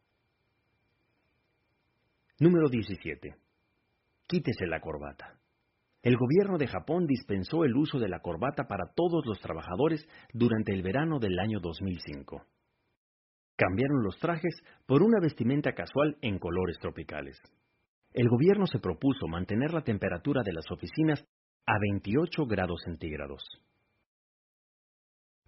[2.39, 3.37] Número 17.
[4.26, 5.39] Quítese la corbata.
[6.03, 10.72] El gobierno de Japón dispensó el uso de la corbata para todos los trabajadores durante
[10.72, 12.43] el verano del año 2005.
[13.57, 14.54] Cambiaron los trajes
[14.86, 17.40] por una vestimenta casual en colores tropicales.
[18.12, 21.24] El gobierno se propuso mantener la temperatura de las oficinas
[21.66, 23.42] a 28 grados centígrados.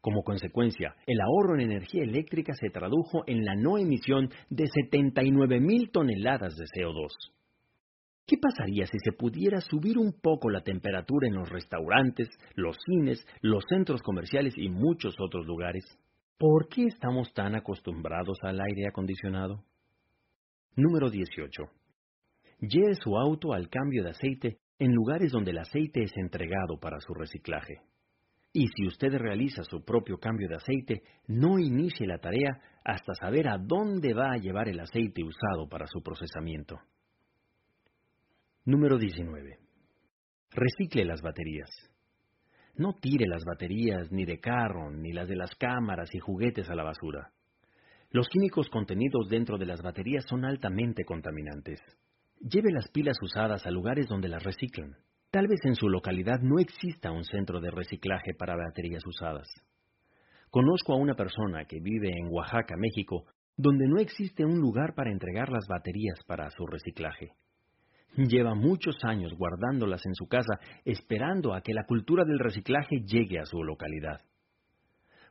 [0.00, 5.90] Como consecuencia, el ahorro en energía eléctrica se tradujo en la no emisión de 79.000
[5.92, 7.11] toneladas de CO2.
[8.26, 13.26] ¿Qué pasaría si se pudiera subir un poco la temperatura en los restaurantes, los cines,
[13.42, 15.84] los centros comerciales y muchos otros lugares?
[16.39, 19.64] ¿Por qué estamos tan acostumbrados al aire acondicionado?
[20.76, 21.64] Número 18.
[22.61, 27.01] Lleve su auto al cambio de aceite en lugares donde el aceite es entregado para
[27.01, 27.80] su reciclaje.
[28.53, 33.49] Y si usted realiza su propio cambio de aceite, no inicie la tarea hasta saber
[33.49, 36.76] a dónde va a llevar el aceite usado para su procesamiento.
[38.64, 39.59] Número 19.
[40.53, 41.68] Recicle las baterías.
[42.79, 46.76] No tire las baterías ni de carro, ni las de las cámaras y juguetes a
[46.76, 47.33] la basura.
[48.11, 51.81] Los químicos contenidos dentro de las baterías son altamente contaminantes.
[52.41, 54.97] Lleve las pilas usadas a lugares donde las reciclan.
[55.33, 59.49] Tal vez en su localidad no exista un centro de reciclaje para baterías usadas.
[60.49, 63.26] Conozco a una persona que vive en Oaxaca, México,
[63.57, 67.33] donde no existe un lugar para entregar las baterías para su reciclaje.
[68.16, 73.38] Lleva muchos años guardándolas en su casa, esperando a que la cultura del reciclaje llegue
[73.38, 74.20] a su localidad.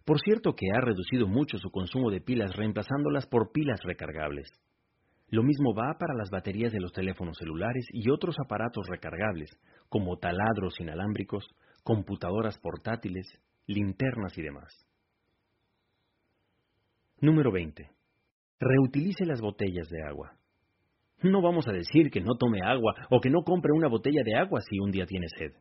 [0.05, 4.47] Por cierto que ha reducido mucho su consumo de pilas reemplazándolas por pilas recargables.
[5.29, 9.49] Lo mismo va para las baterías de los teléfonos celulares y otros aparatos recargables,
[9.89, 11.45] como taladros inalámbricos,
[11.83, 13.27] computadoras portátiles,
[13.65, 14.87] linternas y demás.
[17.19, 17.89] Número 20.
[18.59, 20.36] Reutilice las botellas de agua.
[21.21, 24.35] No vamos a decir que no tome agua o que no compre una botella de
[24.35, 25.51] agua si un día tiene sed.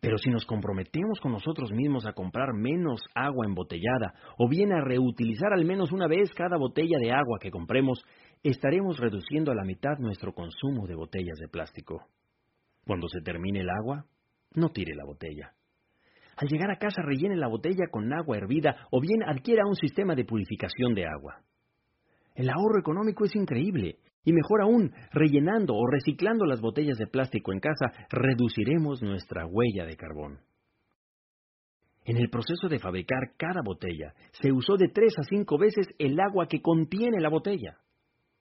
[0.00, 4.80] Pero si nos comprometemos con nosotros mismos a comprar menos agua embotellada o bien a
[4.80, 8.04] reutilizar al menos una vez cada botella de agua que compremos,
[8.42, 12.06] estaremos reduciendo a la mitad nuestro consumo de botellas de plástico.
[12.84, 14.06] Cuando se termine el agua,
[14.54, 15.52] no tire la botella.
[16.36, 20.14] Al llegar a casa rellene la botella con agua hervida o bien adquiera un sistema
[20.14, 21.42] de purificación de agua.
[22.34, 27.52] El ahorro económico es increíble y mejor aún, rellenando o reciclando las botellas de plástico
[27.52, 30.40] en casa, reduciremos nuestra huella de carbón.
[32.04, 36.18] En el proceso de fabricar cada botella, se usó de tres a cinco veces el
[36.20, 37.78] agua que contiene la botella.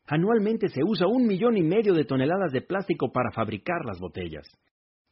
[0.08, 4.48] Anualmente se usa un millón y medio de toneladas de plástico para fabricar las botellas.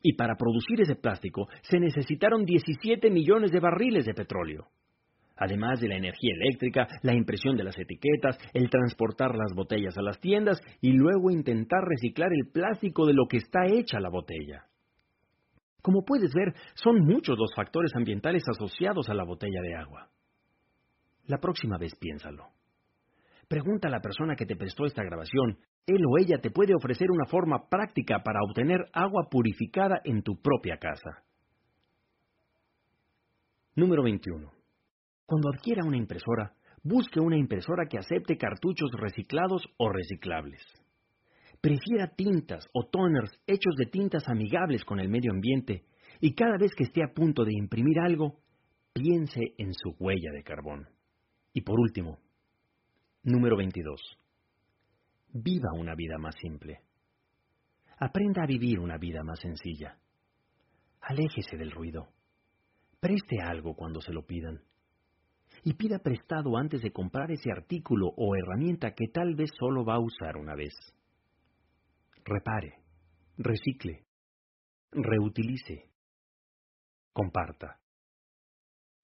[0.01, 4.67] Y para producir ese plástico se necesitaron 17 millones de barriles de petróleo
[5.39, 10.01] además de la energía eléctrica, la impresión de las etiquetas, el transportar las botellas a
[10.01, 14.65] las tiendas y luego intentar reciclar el plástico de lo que está hecha la botella.
[15.81, 20.09] Como puedes ver, son muchos los factores ambientales asociados a la botella de agua.
[21.25, 22.47] La próxima vez piénsalo.
[23.47, 25.57] Pregunta a la persona que te prestó esta grabación.
[25.87, 30.39] Él o ella te puede ofrecer una forma práctica para obtener agua purificada en tu
[30.39, 31.23] propia casa.
[33.75, 34.58] Número 21.
[35.29, 40.59] Cuando adquiera una impresora, busque una impresora que acepte cartuchos reciclados o reciclables.
[41.61, 45.85] Prefiera tintas o toners hechos de tintas amigables con el medio ambiente
[46.19, 48.39] y cada vez que esté a punto de imprimir algo,
[48.91, 50.87] piense en su huella de carbón.
[51.53, 52.17] Y por último,
[53.21, 54.01] número 22.
[55.31, 56.79] Viva una vida más simple.
[57.99, 59.95] Aprenda a vivir una vida más sencilla.
[61.01, 62.07] Aléjese del ruido.
[62.99, 64.63] Preste algo cuando se lo pidan
[65.63, 69.95] y pida prestado antes de comprar ese artículo o herramienta que tal vez solo va
[69.95, 70.73] a usar una vez.
[72.25, 72.79] repare,
[73.37, 74.05] recicle,
[74.91, 75.89] reutilice,
[77.13, 77.79] comparta.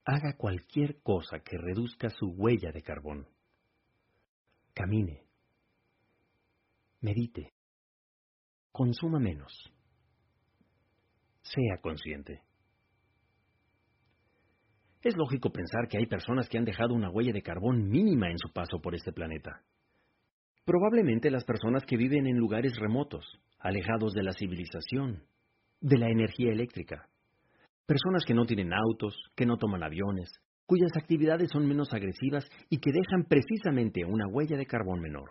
[0.05, 3.27] Haga cualquier cosa que reduzca su huella de carbón.
[4.73, 5.25] Camine.
[7.01, 7.53] Medite.
[8.71, 9.51] Consuma menos.
[11.41, 12.43] Sea consciente.
[15.05, 18.39] Es lógico pensar que hay personas que han dejado una huella de carbón mínima en
[18.39, 19.61] su paso por este planeta.
[20.65, 23.23] Probablemente las personas que viven en lugares remotos,
[23.59, 25.21] alejados de la civilización,
[25.79, 27.07] de la energía eléctrica.
[27.85, 30.27] Personas que no tienen autos, que no toman aviones,
[30.65, 35.29] cuyas actividades son menos agresivas y que dejan precisamente una huella de carbón menor.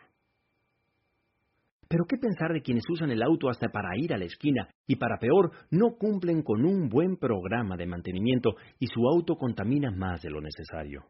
[1.95, 4.97] Pero ¿qué pensar de quienes usan el auto hasta para ir a la esquina y
[4.97, 10.21] para peor no cumplen con un buen programa de mantenimiento y su auto contamina más
[10.21, 11.05] de lo necesario?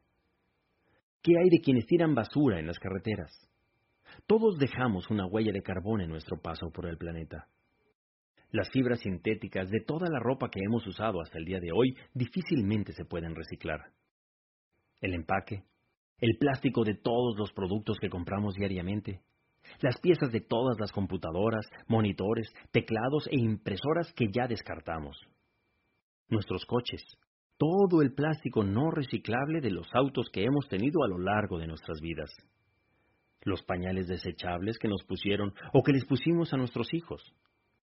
[1.23, 3.31] ¿Qué hay de quienes tiran basura en las carreteras?
[4.27, 7.49] Todos dejamos una huella de carbón en nuestro paso por el planeta.
[8.51, 11.97] Las fibras sintéticas de toda la ropa que hemos usado hasta el día de hoy
[12.13, 13.81] difícilmente se pueden reciclar.
[15.01, 15.65] El empaque,
[16.19, 19.23] el plástico de todos los productos que compramos diariamente,
[19.81, 25.17] las piezas de todas las computadoras, monitores, teclados e impresoras que ya descartamos.
[26.29, 27.03] Nuestros coches,
[27.59, 31.67] todo el plástico no reciclable de los autos que hemos tenido a lo largo de
[31.67, 32.31] nuestras vidas.
[33.43, 37.23] Los pañales desechables que nos pusieron o que les pusimos a nuestros hijos,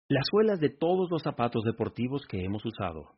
[0.07, 3.15] las suelas de todos los zapatos deportivos que hemos usado,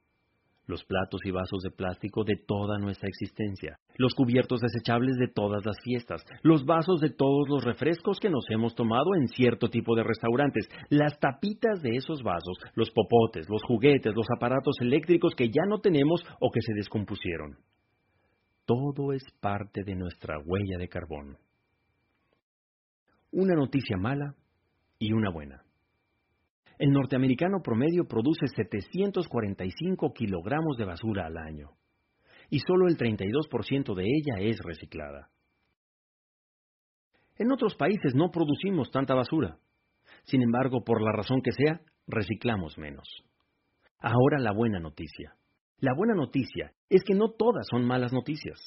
[0.68, 5.66] los platos y vasos de plástico de toda nuestra existencia, los cubiertos desechables de todas
[5.66, 9.96] las fiestas, los vasos de todos los refrescos que nos hemos tomado en cierto tipo
[9.96, 15.48] de restaurantes, las tapitas de esos vasos, los popotes, los juguetes, los aparatos eléctricos que
[15.48, 17.58] ya no tenemos o que se descompusieron.
[18.66, 21.38] Todo es parte de nuestra huella de carbón
[23.32, 24.36] una noticia mala
[25.00, 25.64] y una buena.
[26.78, 31.72] El norteamericano promedio produce 745 kilogramos de basura al año,
[32.50, 35.30] y solo el 32% de ella es reciclada.
[37.38, 39.58] En otros países no producimos tanta basura.
[40.24, 43.08] Sin embargo, por la razón que sea, reciclamos menos.
[44.00, 45.36] Ahora la buena noticia.
[45.80, 48.60] La buena noticia es que no todas son malas noticias.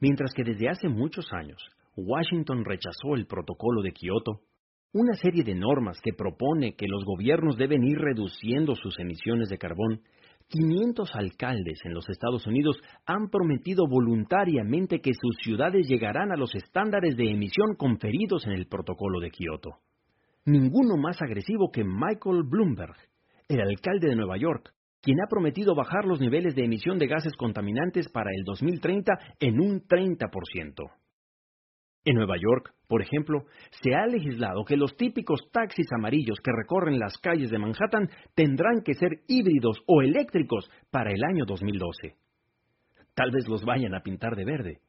[0.00, 1.60] Mientras que desde hace muchos años
[1.96, 4.40] Washington rechazó el protocolo de Kioto,
[4.92, 9.58] una serie de normas que propone que los gobiernos deben ir reduciendo sus emisiones de
[9.58, 10.00] carbón,
[10.48, 16.54] 500 alcaldes en los Estados Unidos han prometido voluntariamente que sus ciudades llegarán a los
[16.54, 19.72] estándares de emisión conferidos en el protocolo de Kioto.
[20.46, 22.96] Ninguno más agresivo que Michael Bloomberg,
[23.48, 24.72] el alcalde de Nueva York,
[25.02, 29.60] quien ha prometido bajar los niveles de emisión de gases contaminantes para el 2030 en
[29.60, 30.90] un 30%.
[32.04, 33.44] En Nueva York, por ejemplo,
[33.82, 38.82] se ha legislado que los típicos taxis amarillos que recorren las calles de Manhattan tendrán
[38.82, 42.16] que ser híbridos o eléctricos para el año 2012.
[43.14, 44.80] Tal vez los vayan a pintar de verde.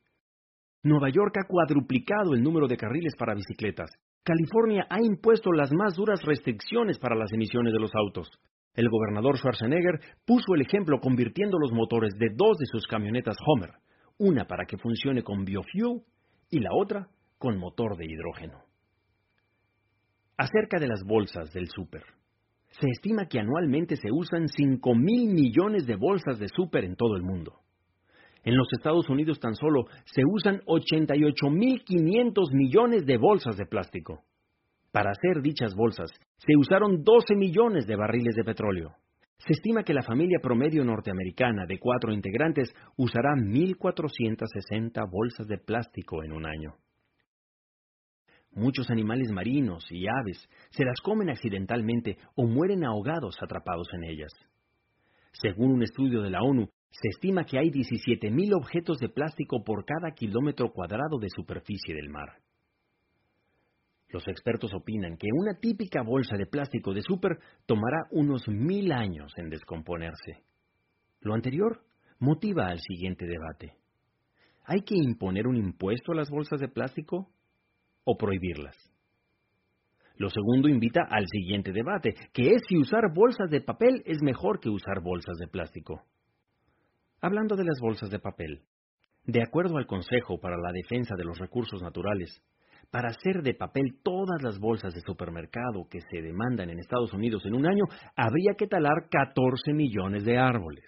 [0.83, 3.89] Nueva York ha cuadruplicado el número de carriles para bicicletas.
[4.23, 8.29] California ha impuesto las más duras restricciones para las emisiones de los autos.
[8.75, 13.71] El gobernador Schwarzenegger puso el ejemplo convirtiendo los motores de dos de sus camionetas Homer,
[14.19, 16.03] una para que funcione con biofuel
[16.49, 18.63] y la otra con motor de hidrógeno.
[20.37, 22.03] Acerca de las bolsas del súper.
[22.79, 27.15] Se estima que anualmente se usan 5 mil millones de bolsas de súper en todo
[27.15, 27.59] el mundo.
[28.43, 34.23] En los Estados Unidos tan solo se usan 88.500 millones de bolsas de plástico.
[34.91, 38.95] Para hacer dichas bolsas se usaron 12 millones de barriles de petróleo.
[39.39, 46.23] Se estima que la familia promedio norteamericana de cuatro integrantes usará 1.460 bolsas de plástico
[46.23, 46.75] en un año.
[48.51, 54.33] Muchos animales marinos y aves se las comen accidentalmente o mueren ahogados atrapados en ellas.
[55.31, 59.85] Según un estudio de la ONU, se estima que hay 17.000 objetos de plástico por
[59.85, 62.39] cada kilómetro cuadrado de superficie del mar.
[64.09, 69.31] Los expertos opinan que una típica bolsa de plástico de súper tomará unos mil años
[69.37, 70.43] en descomponerse.
[71.21, 71.83] Lo anterior
[72.17, 73.77] motiva al siguiente debate.
[74.65, 77.29] ¿Hay que imponer un impuesto a las bolsas de plástico
[78.03, 78.75] o prohibirlas?
[80.15, 84.59] Lo segundo invita al siguiente debate, que es si usar bolsas de papel es mejor
[84.59, 86.03] que usar bolsas de plástico.
[87.21, 88.63] Hablando de las bolsas de papel,
[89.23, 92.41] de acuerdo al Consejo para la Defensa de los Recursos Naturales,
[92.91, 97.45] para hacer de papel todas las bolsas de supermercado que se demandan en Estados Unidos
[97.45, 97.83] en un año,
[98.15, 100.85] habría que talar 14 millones de árboles.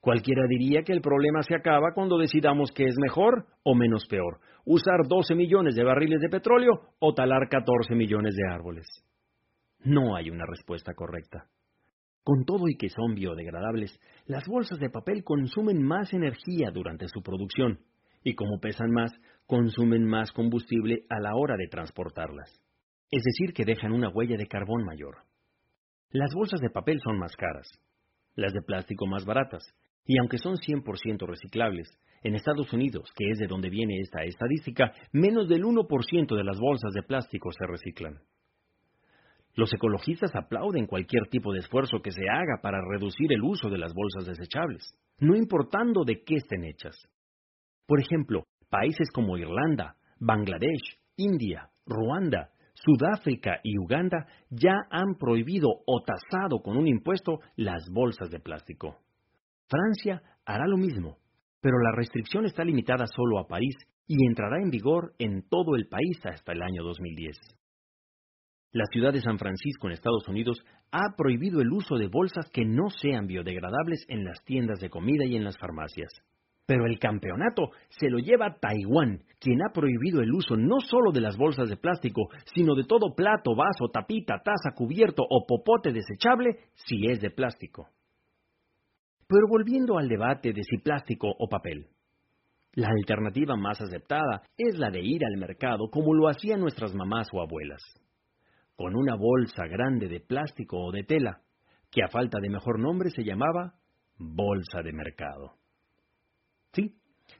[0.00, 4.40] Cualquiera diría que el problema se acaba cuando decidamos que es mejor o menos peor,
[4.64, 8.86] usar 12 millones de barriles de petróleo o talar 14 millones de árboles.
[9.84, 11.46] No hay una respuesta correcta.
[12.24, 17.22] Con todo y que son biodegradables, las bolsas de papel consumen más energía durante su
[17.22, 17.80] producción
[18.24, 19.12] y como pesan más,
[19.46, 22.50] consumen más combustible a la hora de transportarlas.
[23.10, 25.18] Es decir, que dejan una huella de carbón mayor.
[26.10, 27.68] Las bolsas de papel son más caras,
[28.34, 29.62] las de plástico más baratas,
[30.04, 31.88] y aunque son 100% reciclables,
[32.22, 36.58] en Estados Unidos, que es de donde viene esta estadística, menos del 1% de las
[36.58, 38.20] bolsas de plástico se reciclan.
[39.54, 43.78] Los ecologistas aplauden cualquier tipo de esfuerzo que se haga para reducir el uso de
[43.78, 46.96] las bolsas desechables, no importando de qué estén hechas.
[47.86, 56.02] Por ejemplo, países como Irlanda, Bangladesh, India, Ruanda, Sudáfrica y Uganda ya han prohibido o
[56.02, 58.96] tasado con un impuesto las bolsas de plástico.
[59.68, 61.18] Francia hará lo mismo,
[61.60, 65.86] pero la restricción está limitada solo a París y entrará en vigor en todo el
[65.88, 67.36] país hasta el año 2010.
[68.72, 72.64] La ciudad de San Francisco en Estados Unidos ha prohibido el uso de bolsas que
[72.64, 76.10] no sean biodegradables en las tiendas de comida y en las farmacias.
[76.66, 81.20] Pero el campeonato se lo lleva Taiwán, quien ha prohibido el uso no solo de
[81.20, 86.58] las bolsas de plástico, sino de todo plato, vaso, tapita, taza, cubierto o popote desechable
[86.74, 87.88] si es de plástico.
[89.26, 91.88] Pero volviendo al debate de si plástico o papel.
[92.74, 97.28] La alternativa más aceptada es la de ir al mercado como lo hacían nuestras mamás
[97.32, 97.82] o abuelas
[98.82, 101.40] con una bolsa grande de plástico o de tela,
[101.90, 103.74] que a falta de mejor nombre se llamaba
[104.18, 105.52] bolsa de mercado.
[106.72, 106.94] Sí,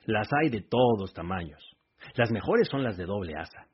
[0.05, 1.61] las hay de todos tamaños.
[2.15, 3.67] Las mejores son las de doble asa.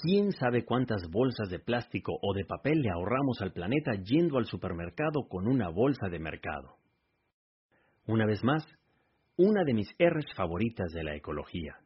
[0.00, 4.44] ¿Quién sabe cuántas bolsas de plástico o de papel le ahorramos al planeta yendo al
[4.44, 6.76] supermercado con una bolsa de mercado?
[8.06, 8.64] Una vez más,
[9.36, 11.76] una de mis R's favoritas de la ecología.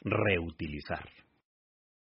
[0.00, 1.08] Reutilizar.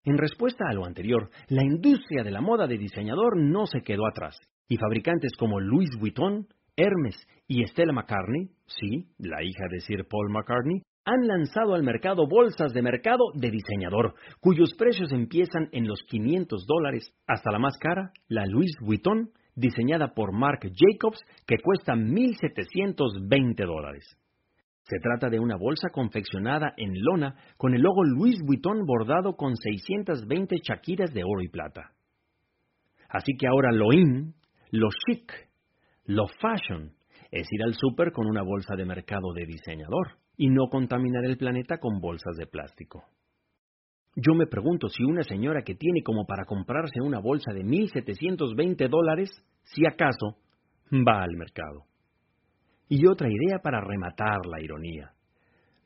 [0.04, 4.06] En respuesta a lo anterior, la industria de la moda de diseñador no se quedó
[4.06, 4.36] atrás,
[4.68, 6.46] y fabricantes como Louis Vuitton,
[6.76, 7.16] Hermes
[7.48, 12.72] y Stella McCartney, sí, la hija de Sir Paul McCartney, han lanzado al mercado bolsas
[12.72, 18.10] de mercado de diseñador, cuyos precios empiezan en los 500 dólares, hasta la más cara,
[18.28, 24.04] la Louis Vuitton, diseñada por Marc Jacobs, que cuesta 1.720 dólares.
[24.82, 29.56] Se trata de una bolsa confeccionada en lona con el logo Louis Vuitton bordado con
[29.56, 31.92] 620 chaquiras de oro y plata.
[33.08, 34.34] Así que ahora lo in,
[34.70, 35.32] lo chic,
[36.06, 36.92] lo fashion
[37.30, 41.36] es ir al súper con una bolsa de mercado de diseñador y no contaminar el
[41.36, 43.04] planeta con bolsas de plástico.
[44.14, 48.88] Yo me pregunto si una señora que tiene como para comprarse una bolsa de 1.720
[48.88, 49.30] dólares,
[49.64, 50.38] si acaso,
[50.90, 51.84] va al mercado.
[52.88, 55.10] Y otra idea para rematar la ironía.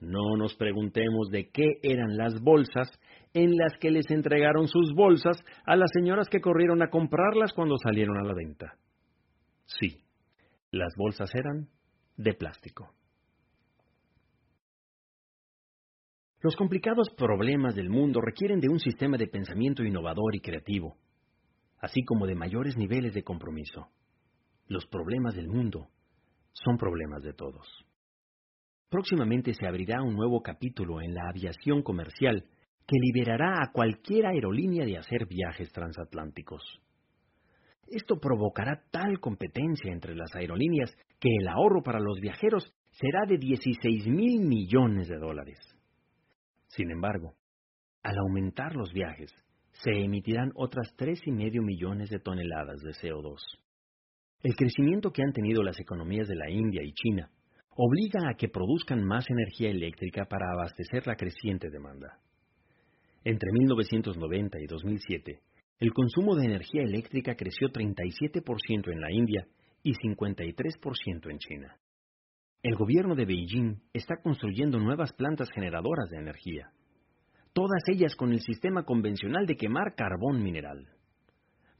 [0.01, 2.89] No nos preguntemos de qué eran las bolsas
[3.35, 7.77] en las que les entregaron sus bolsas a las señoras que corrieron a comprarlas cuando
[7.83, 8.75] salieron a la venta.
[9.65, 9.99] Sí,
[10.71, 11.69] las bolsas eran
[12.17, 12.95] de plástico.
[16.43, 20.97] Los complicados problemas del mundo requieren de un sistema de pensamiento innovador y creativo,
[21.81, 23.89] así como de mayores niveles de compromiso.
[24.67, 25.89] Los problemas del mundo
[26.53, 27.67] son problemas de todos.
[28.89, 32.45] Próximamente se abrirá un nuevo capítulo en la aviación comercial
[32.87, 36.63] que liberará a cualquier aerolínea de hacer viajes transatlánticos.
[37.91, 43.37] Esto provocará tal competencia entre las aerolíneas que el ahorro para los viajeros será de
[43.37, 45.59] 16 mil millones de dólares.
[46.69, 47.35] Sin embargo,
[48.03, 49.33] al aumentar los viajes,
[49.73, 53.39] se emitirán otras tres y medio millones de toneladas de CO2.
[54.43, 57.29] El crecimiento que han tenido las economías de la India y China
[57.75, 62.19] obliga a que produzcan más energía eléctrica para abastecer la creciente demanda.
[63.25, 65.41] Entre 1990 y 2007,
[65.81, 69.47] el consumo de energía eléctrica creció 37% en la India
[69.83, 71.77] y 53% en China.
[72.63, 76.71] El gobierno de Beijing está construyendo nuevas plantas generadoras de energía,
[77.55, 80.87] todas ellas con el sistema convencional de quemar carbón mineral.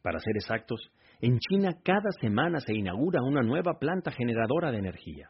[0.01, 0.81] Para ser exactos,
[1.21, 5.29] en China cada semana se inaugura una nueva planta generadora de energía.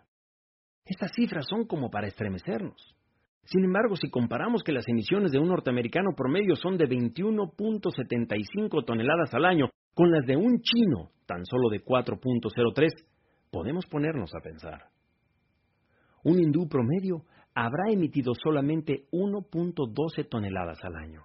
[0.85, 2.95] Estas cifras son como para estremecernos.
[3.45, 9.35] Sin embargo, si comparamos que las emisiones de un norteamericano promedio son de 21.75 toneladas
[9.35, 12.89] al año con las de un chino tan solo de 4.03,
[13.51, 14.85] podemos ponernos a pensar.
[16.23, 17.25] Un hindú promedio
[17.55, 21.23] habrá emitido solamente 1.12 toneladas al año.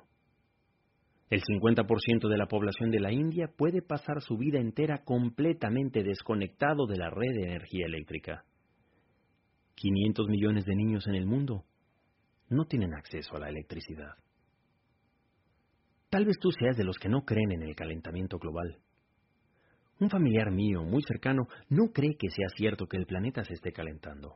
[1.30, 6.86] El 50% de la población de la India puede pasar su vida entera completamente desconectado
[6.86, 8.46] de la red de energía eléctrica.
[9.76, 11.66] 500 millones de niños en el mundo
[12.50, 14.16] no tienen acceso a la electricidad.
[16.10, 18.78] Tal vez tú seas de los que no creen en el calentamiento global.
[20.00, 23.72] Un familiar mío muy cercano no cree que sea cierto que el planeta se esté
[23.72, 24.36] calentando.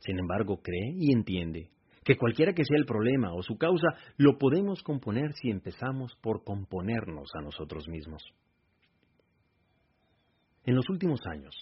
[0.00, 1.70] Sin embargo, cree y entiende
[2.04, 6.44] que cualquiera que sea el problema o su causa, lo podemos componer si empezamos por
[6.44, 8.22] componernos a nosotros mismos.
[10.64, 11.54] En los últimos años,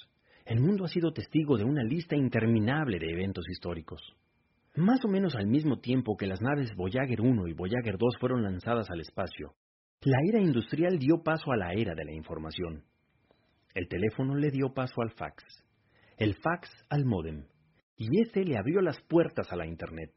[0.45, 4.01] el mundo ha sido testigo de una lista interminable de eventos históricos.
[4.77, 8.43] Más o menos al mismo tiempo que las naves Voyager 1 y Voyager 2 fueron
[8.43, 9.55] lanzadas al espacio,
[10.03, 12.85] la era industrial dio paso a la era de la información.
[13.75, 15.43] El teléfono le dio paso al fax,
[16.17, 17.47] el fax al módem,
[17.97, 20.13] y ese le abrió las puertas a la Internet.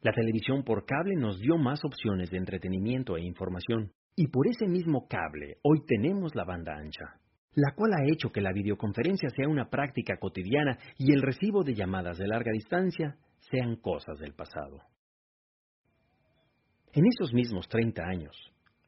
[0.00, 4.66] La televisión por cable nos dio más opciones de entretenimiento e información, y por ese
[4.66, 7.20] mismo cable hoy tenemos la banda ancha,
[7.54, 11.74] la cual ha hecho que la videoconferencia sea una práctica cotidiana y el recibo de
[11.74, 13.16] llamadas de larga distancia
[13.50, 14.80] sean cosas del pasado.
[16.92, 18.36] En esos mismos 30 años,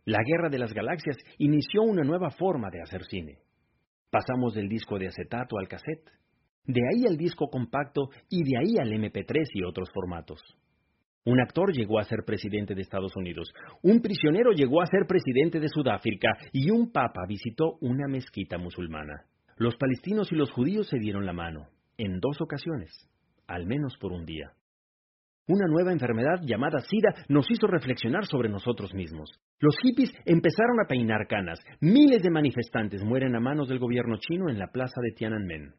[0.04, 3.38] la Guerra de las Galaxias inició una nueva forma de hacer cine.
[4.10, 6.10] Pasamos del disco de acetato al cassette,
[6.64, 10.40] de ahí al disco compacto y de ahí al MP3 y otros formatos.
[11.24, 13.52] Un actor llegó a ser presidente de Estados Unidos,
[13.82, 19.26] un prisionero llegó a ser presidente de Sudáfrica y un papa visitó una mezquita musulmana.
[19.58, 21.68] Los palestinos y los judíos se dieron la mano,
[21.98, 22.90] en dos ocasiones,
[23.46, 24.52] al menos por un día.
[25.46, 29.30] Una nueva enfermedad llamada SIDA nos hizo reflexionar sobre nosotros mismos.
[29.58, 31.58] Los hippies empezaron a peinar canas.
[31.80, 35.74] Miles de manifestantes mueren a manos del gobierno chino en la plaza de Tiananmen.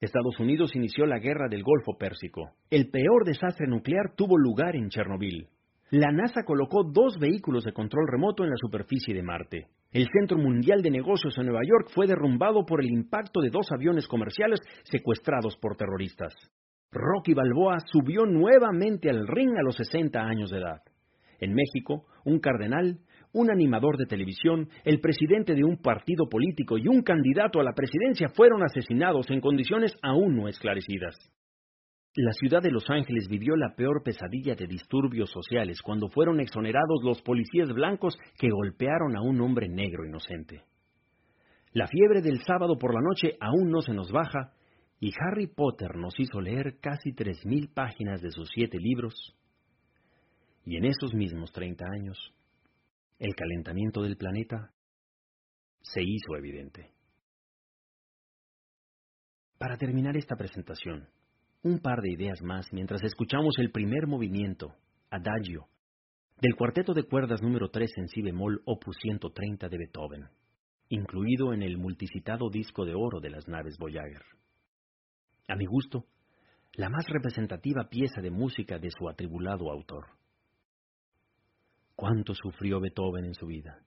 [0.00, 2.50] Estados Unidos inició la guerra del Golfo Pérsico.
[2.68, 5.48] El peor desastre nuclear tuvo lugar en Chernobyl.
[5.90, 9.68] La NASA colocó dos vehículos de control remoto en la superficie de Marte.
[9.92, 13.72] El Centro Mundial de Negocios en Nueva York fue derrumbado por el impacto de dos
[13.72, 16.34] aviones comerciales secuestrados por terroristas.
[16.90, 20.82] Rocky Balboa subió nuevamente al ring a los 60 años de edad.
[21.40, 22.98] En México, un cardenal,
[23.32, 27.72] un animador de televisión, el presidente de un partido político y un candidato a la
[27.72, 31.16] presidencia fueron asesinados en condiciones aún no esclarecidas.
[32.14, 37.02] La ciudad de Los Ángeles vivió la peor pesadilla de disturbios sociales cuando fueron exonerados
[37.04, 40.62] los policías blancos que golpearon a un hombre negro inocente.
[41.72, 44.54] La fiebre del sábado por la noche aún no se nos baja
[44.98, 49.14] y Harry Potter nos hizo leer casi tres mil páginas de sus siete libros,
[50.64, 52.18] y en esos mismos treinta años,
[53.18, 54.72] el calentamiento del planeta
[55.82, 56.92] se hizo evidente.
[59.58, 61.08] Para terminar esta presentación,
[61.62, 64.74] un par de ideas más mientras escuchamos el primer movimiento,
[65.10, 65.68] Adagio,
[66.40, 70.28] del cuarteto de cuerdas número 3 en si bemol opus 130 de Beethoven,
[70.88, 74.22] incluido en el multicitado disco de oro de las naves Voyager
[75.48, 76.06] a mi gusto,
[76.72, 80.06] la más representativa pieza de música de su atribulado autor.
[81.96, 83.82] Cuánto sufrió Beethoven en su vida,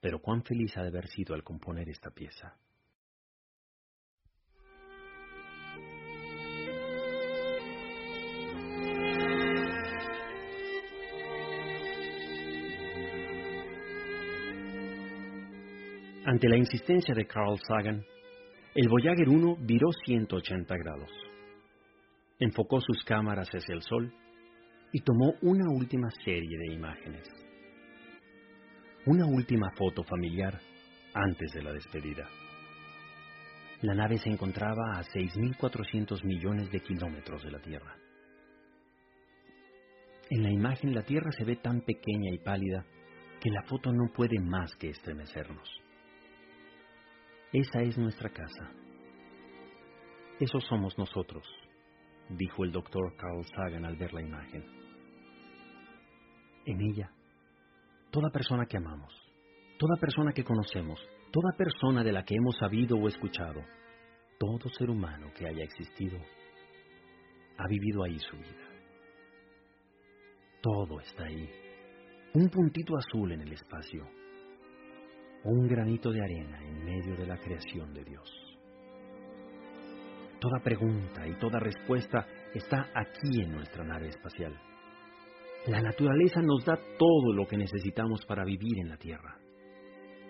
[0.00, 2.56] pero cuán feliz ha de haber sido al componer esta pieza.
[16.26, 18.04] Ante la insistencia de Carl Sagan,
[18.76, 21.10] el Voyager 1 viró 180 grados.
[22.38, 24.14] Enfocó sus cámaras hacia el Sol
[24.94, 27.28] y tomó una última serie de imágenes.
[29.06, 30.60] Una última foto familiar
[31.12, 32.28] antes de la despedida.
[33.82, 37.96] La nave se encontraba a 6.400 millones de kilómetros de la Tierra.
[40.30, 42.86] En la imagen la Tierra se ve tan pequeña y pálida
[43.40, 45.68] que la foto no puede más que estremecernos.
[47.52, 48.70] Esa es nuestra casa.
[50.38, 51.44] Eso somos nosotros,
[52.28, 54.83] dijo el doctor Carl Sagan al ver la imagen.
[56.66, 57.10] En ella,
[58.10, 59.12] toda persona que amamos,
[59.78, 61.00] toda persona que conocemos,
[61.30, 63.62] toda persona de la que hemos sabido o escuchado,
[64.38, 66.18] todo ser humano que haya existido,
[67.58, 68.68] ha vivido ahí su vida.
[70.62, 71.48] Todo está ahí,
[72.34, 74.08] un puntito azul en el espacio
[75.44, 78.30] un granito de arena en medio de la creación de Dios.
[80.40, 84.58] Toda pregunta y toda respuesta está aquí en nuestra nave espacial.
[85.66, 89.38] La naturaleza nos da todo lo que necesitamos para vivir en la Tierra.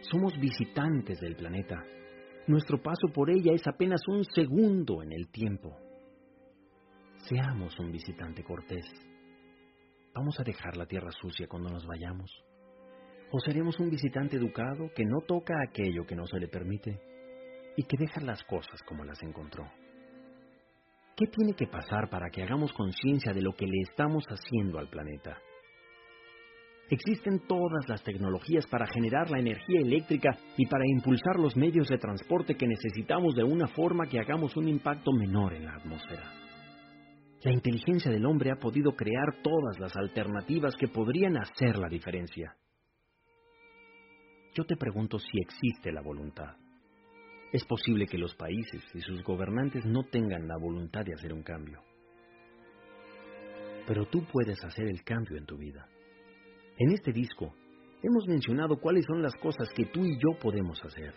[0.03, 1.83] Somos visitantes del planeta.
[2.47, 5.77] Nuestro paso por ella es apenas un segundo en el tiempo.
[7.29, 8.85] Seamos un visitante cortés.
[10.15, 12.31] Vamos a dejar la tierra sucia cuando nos vayamos.
[13.33, 17.01] ¿O seremos un visitante educado que no toca aquello que no se le permite
[17.77, 19.65] y que deja las cosas como las encontró?
[21.17, 24.89] ¿Qué tiene que pasar para que hagamos conciencia de lo que le estamos haciendo al
[24.89, 25.39] planeta?
[26.91, 31.99] Existen todas las tecnologías para generar la energía eléctrica y para impulsar los medios de
[31.99, 36.33] transporte que necesitamos de una forma que hagamos un impacto menor en la atmósfera.
[37.43, 42.57] La inteligencia del hombre ha podido crear todas las alternativas que podrían hacer la diferencia.
[44.55, 46.64] Yo te pregunto si existe la voluntad.
[47.55, 51.45] Es posible que los países y sus gobernantes no tengan la voluntad de hacer un
[51.45, 51.81] cambio.
[53.87, 55.87] Pero tú puedes hacer el cambio en tu vida.
[56.77, 57.55] En este disco
[58.03, 61.15] hemos mencionado cuáles son las cosas que tú y yo podemos hacer.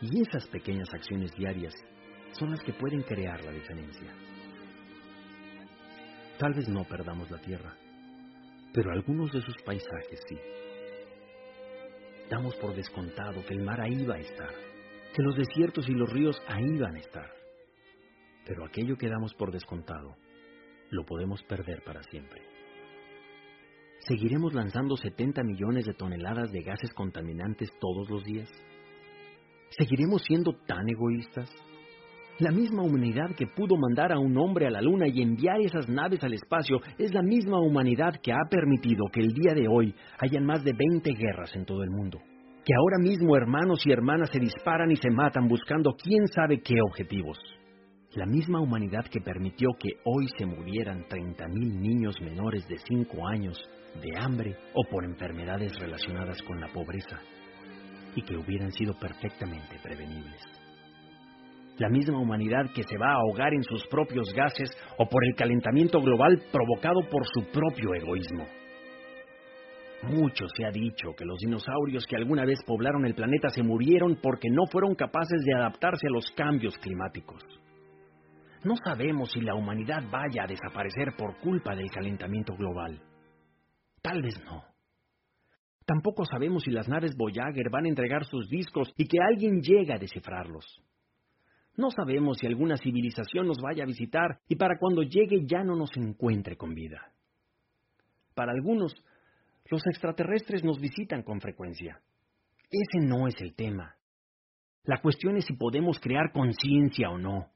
[0.00, 1.74] Y esas pequeñas acciones diarias
[2.30, 4.14] son las que pueden crear la diferencia.
[6.38, 7.76] Tal vez no perdamos la tierra,
[8.72, 10.38] pero algunos de sus paisajes sí.
[12.30, 14.75] Damos por descontado que el mar ahí va a estar,
[15.16, 17.30] que los desiertos y los ríos ahí van a estar.
[18.44, 20.14] Pero aquello que damos por descontado,
[20.90, 22.42] lo podemos perder para siempre.
[24.00, 28.48] ¿Seguiremos lanzando 70 millones de toneladas de gases contaminantes todos los días?
[29.70, 31.50] ¿Seguiremos siendo tan egoístas?
[32.38, 35.88] La misma humanidad que pudo mandar a un hombre a la luna y enviar esas
[35.88, 39.94] naves al espacio es la misma humanidad que ha permitido que el día de hoy
[40.18, 42.20] hayan más de 20 guerras en todo el mundo.
[42.66, 46.74] Que ahora mismo hermanos y hermanas se disparan y se matan buscando quién sabe qué
[46.84, 47.38] objetivos.
[48.16, 53.56] La misma humanidad que permitió que hoy se murieran 30.000 niños menores de 5 años
[54.02, 57.20] de hambre o por enfermedades relacionadas con la pobreza
[58.16, 60.42] y que hubieran sido perfectamente prevenibles.
[61.78, 65.36] La misma humanidad que se va a ahogar en sus propios gases o por el
[65.36, 68.44] calentamiento global provocado por su propio egoísmo.
[70.02, 74.18] Mucho se ha dicho que los dinosaurios que alguna vez poblaron el planeta se murieron
[74.22, 77.42] porque no fueron capaces de adaptarse a los cambios climáticos.
[78.62, 83.00] No sabemos si la humanidad vaya a desaparecer por culpa del calentamiento global.
[84.02, 84.64] Tal vez no.
[85.84, 89.92] Tampoco sabemos si las naves Voyager van a entregar sus discos y que alguien llegue
[89.92, 90.64] a descifrarlos.
[91.76, 95.76] No sabemos si alguna civilización nos vaya a visitar y para cuando llegue ya no
[95.76, 97.12] nos encuentre con vida.
[98.34, 98.94] Para algunos,
[99.70, 102.00] los extraterrestres nos visitan con frecuencia.
[102.70, 103.96] Ese no es el tema.
[104.84, 107.50] La cuestión es si podemos crear conciencia o no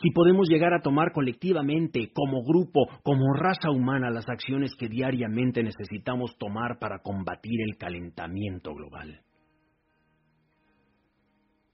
[0.00, 5.62] si podemos llegar a tomar colectivamente, como grupo, como raza humana, las acciones que diariamente
[5.62, 9.22] necesitamos tomar para combatir el calentamiento global.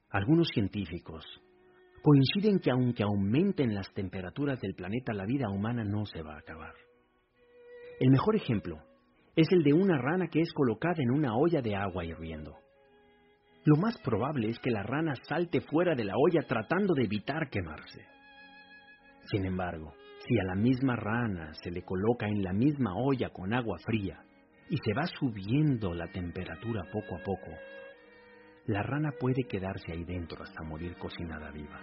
[0.09, 1.25] Algunos científicos
[2.03, 6.39] coinciden que aunque aumenten las temperaturas del planeta, la vida humana no se va a
[6.39, 6.73] acabar.
[8.01, 8.79] El mejor ejemplo
[9.37, 12.57] es el de una rana que es colocada en una olla de agua hirviendo.
[13.65, 17.49] Lo más probable es que la rana salte fuera de la olla tratando de evitar
[17.49, 18.05] quemarse.
[19.31, 19.95] Sin embargo,
[20.27, 24.23] si a la misma rana se le coloca en la misma olla con agua fría
[24.69, 27.51] y se va subiendo la temperatura poco a poco,
[28.67, 31.81] la rana puede quedarse ahí dentro hasta morir cocinada viva.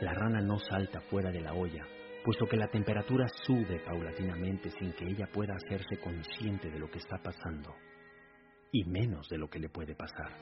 [0.00, 1.84] La rana no salta fuera de la olla,
[2.24, 6.98] puesto que la temperatura sube paulatinamente sin que ella pueda hacerse consciente de lo que
[6.98, 7.74] está pasando,
[8.72, 10.32] y menos de lo que le puede pasar.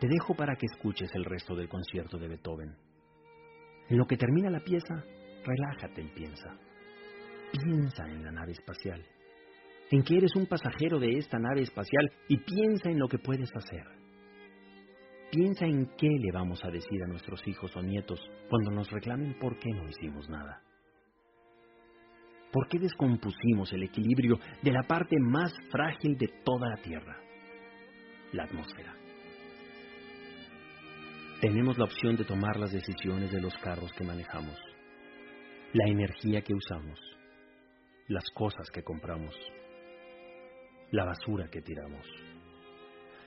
[0.00, 2.74] Te dejo para que escuches el resto del concierto de Beethoven
[3.88, 5.04] en lo que termina la pieza,
[5.44, 6.56] relájate y piensa.
[7.52, 9.04] Piensa en la nave espacial,
[9.90, 13.50] en que eres un pasajero de esta nave espacial y piensa en lo que puedes
[13.54, 14.01] hacer.
[15.32, 18.20] Piensa en qué le vamos a decir a nuestros hijos o nietos
[18.50, 20.60] cuando nos reclamen por qué no hicimos nada.
[22.52, 27.16] ¿Por qué descompusimos el equilibrio de la parte más frágil de toda la Tierra?
[28.32, 28.94] La atmósfera.
[31.40, 34.58] Tenemos la opción de tomar las decisiones de los carros que manejamos,
[35.72, 37.00] la energía que usamos,
[38.06, 39.34] las cosas que compramos,
[40.90, 42.06] la basura que tiramos,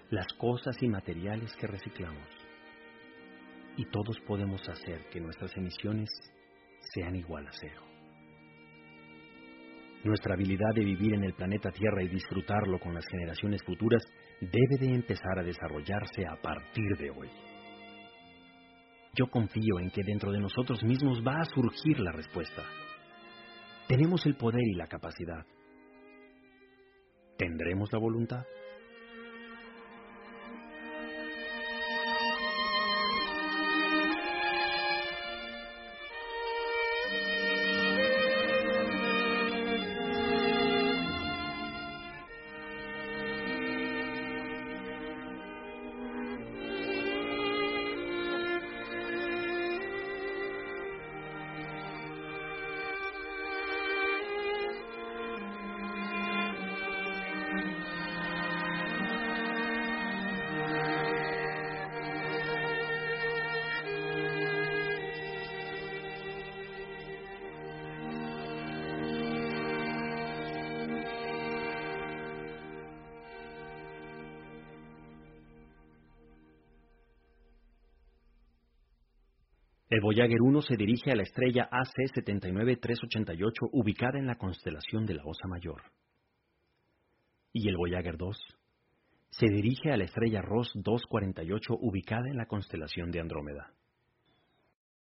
[0.10, 2.28] las cosas y materiales que reciclamos.
[3.78, 6.10] Y todos podemos hacer que nuestras emisiones
[6.93, 7.82] sean igual a cero.
[10.03, 14.03] Nuestra habilidad de vivir en el planeta Tierra y disfrutarlo con las generaciones futuras
[14.39, 17.30] debe de empezar a desarrollarse a partir de hoy.
[19.18, 22.64] Yo confío en que dentro de nosotros mismos va a surgir la respuesta.
[23.88, 25.45] Tenemos el poder y la capacidad.
[27.38, 28.45] ¿Tendremos la voluntad?
[79.88, 85.23] El Voyager 1 se dirige a la estrella AC-79388 ubicada en la constelación de la
[85.23, 85.83] Osa Mayor.
[87.53, 88.36] Y el Voyager 2
[89.29, 93.73] se dirige a la estrella Ross 248 ubicada en la constelación de Andrómeda.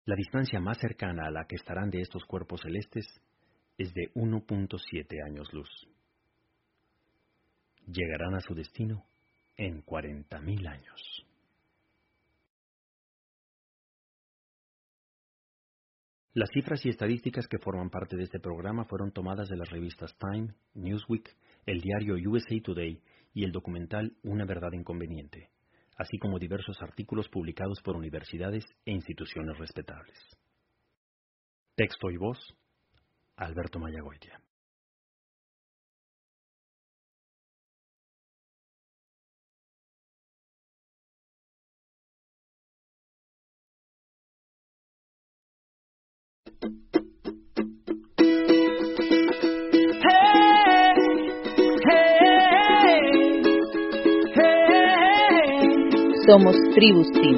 [0.05, 3.05] La distancia más cercana a la que estarán de estos cuerpos celestes
[3.77, 5.69] es de 1.7 años luz.
[7.87, 9.03] Llegarán a su destino
[9.57, 11.20] en 40.000 años.
[16.33, 20.15] Las cifras y estadísticas que forman parte de este programa fueron tomadas de las revistas
[20.17, 23.01] Time, Newsweek, el diario USA Today
[23.33, 25.49] y el documental Una verdad inconveniente,
[25.97, 30.17] así como diversos artículos publicados por universidades e instituciones respetables.
[31.75, 32.39] Texto y voz,
[33.35, 34.39] Alberto Mayagoitia.
[56.31, 57.35] Somos Tribus Team.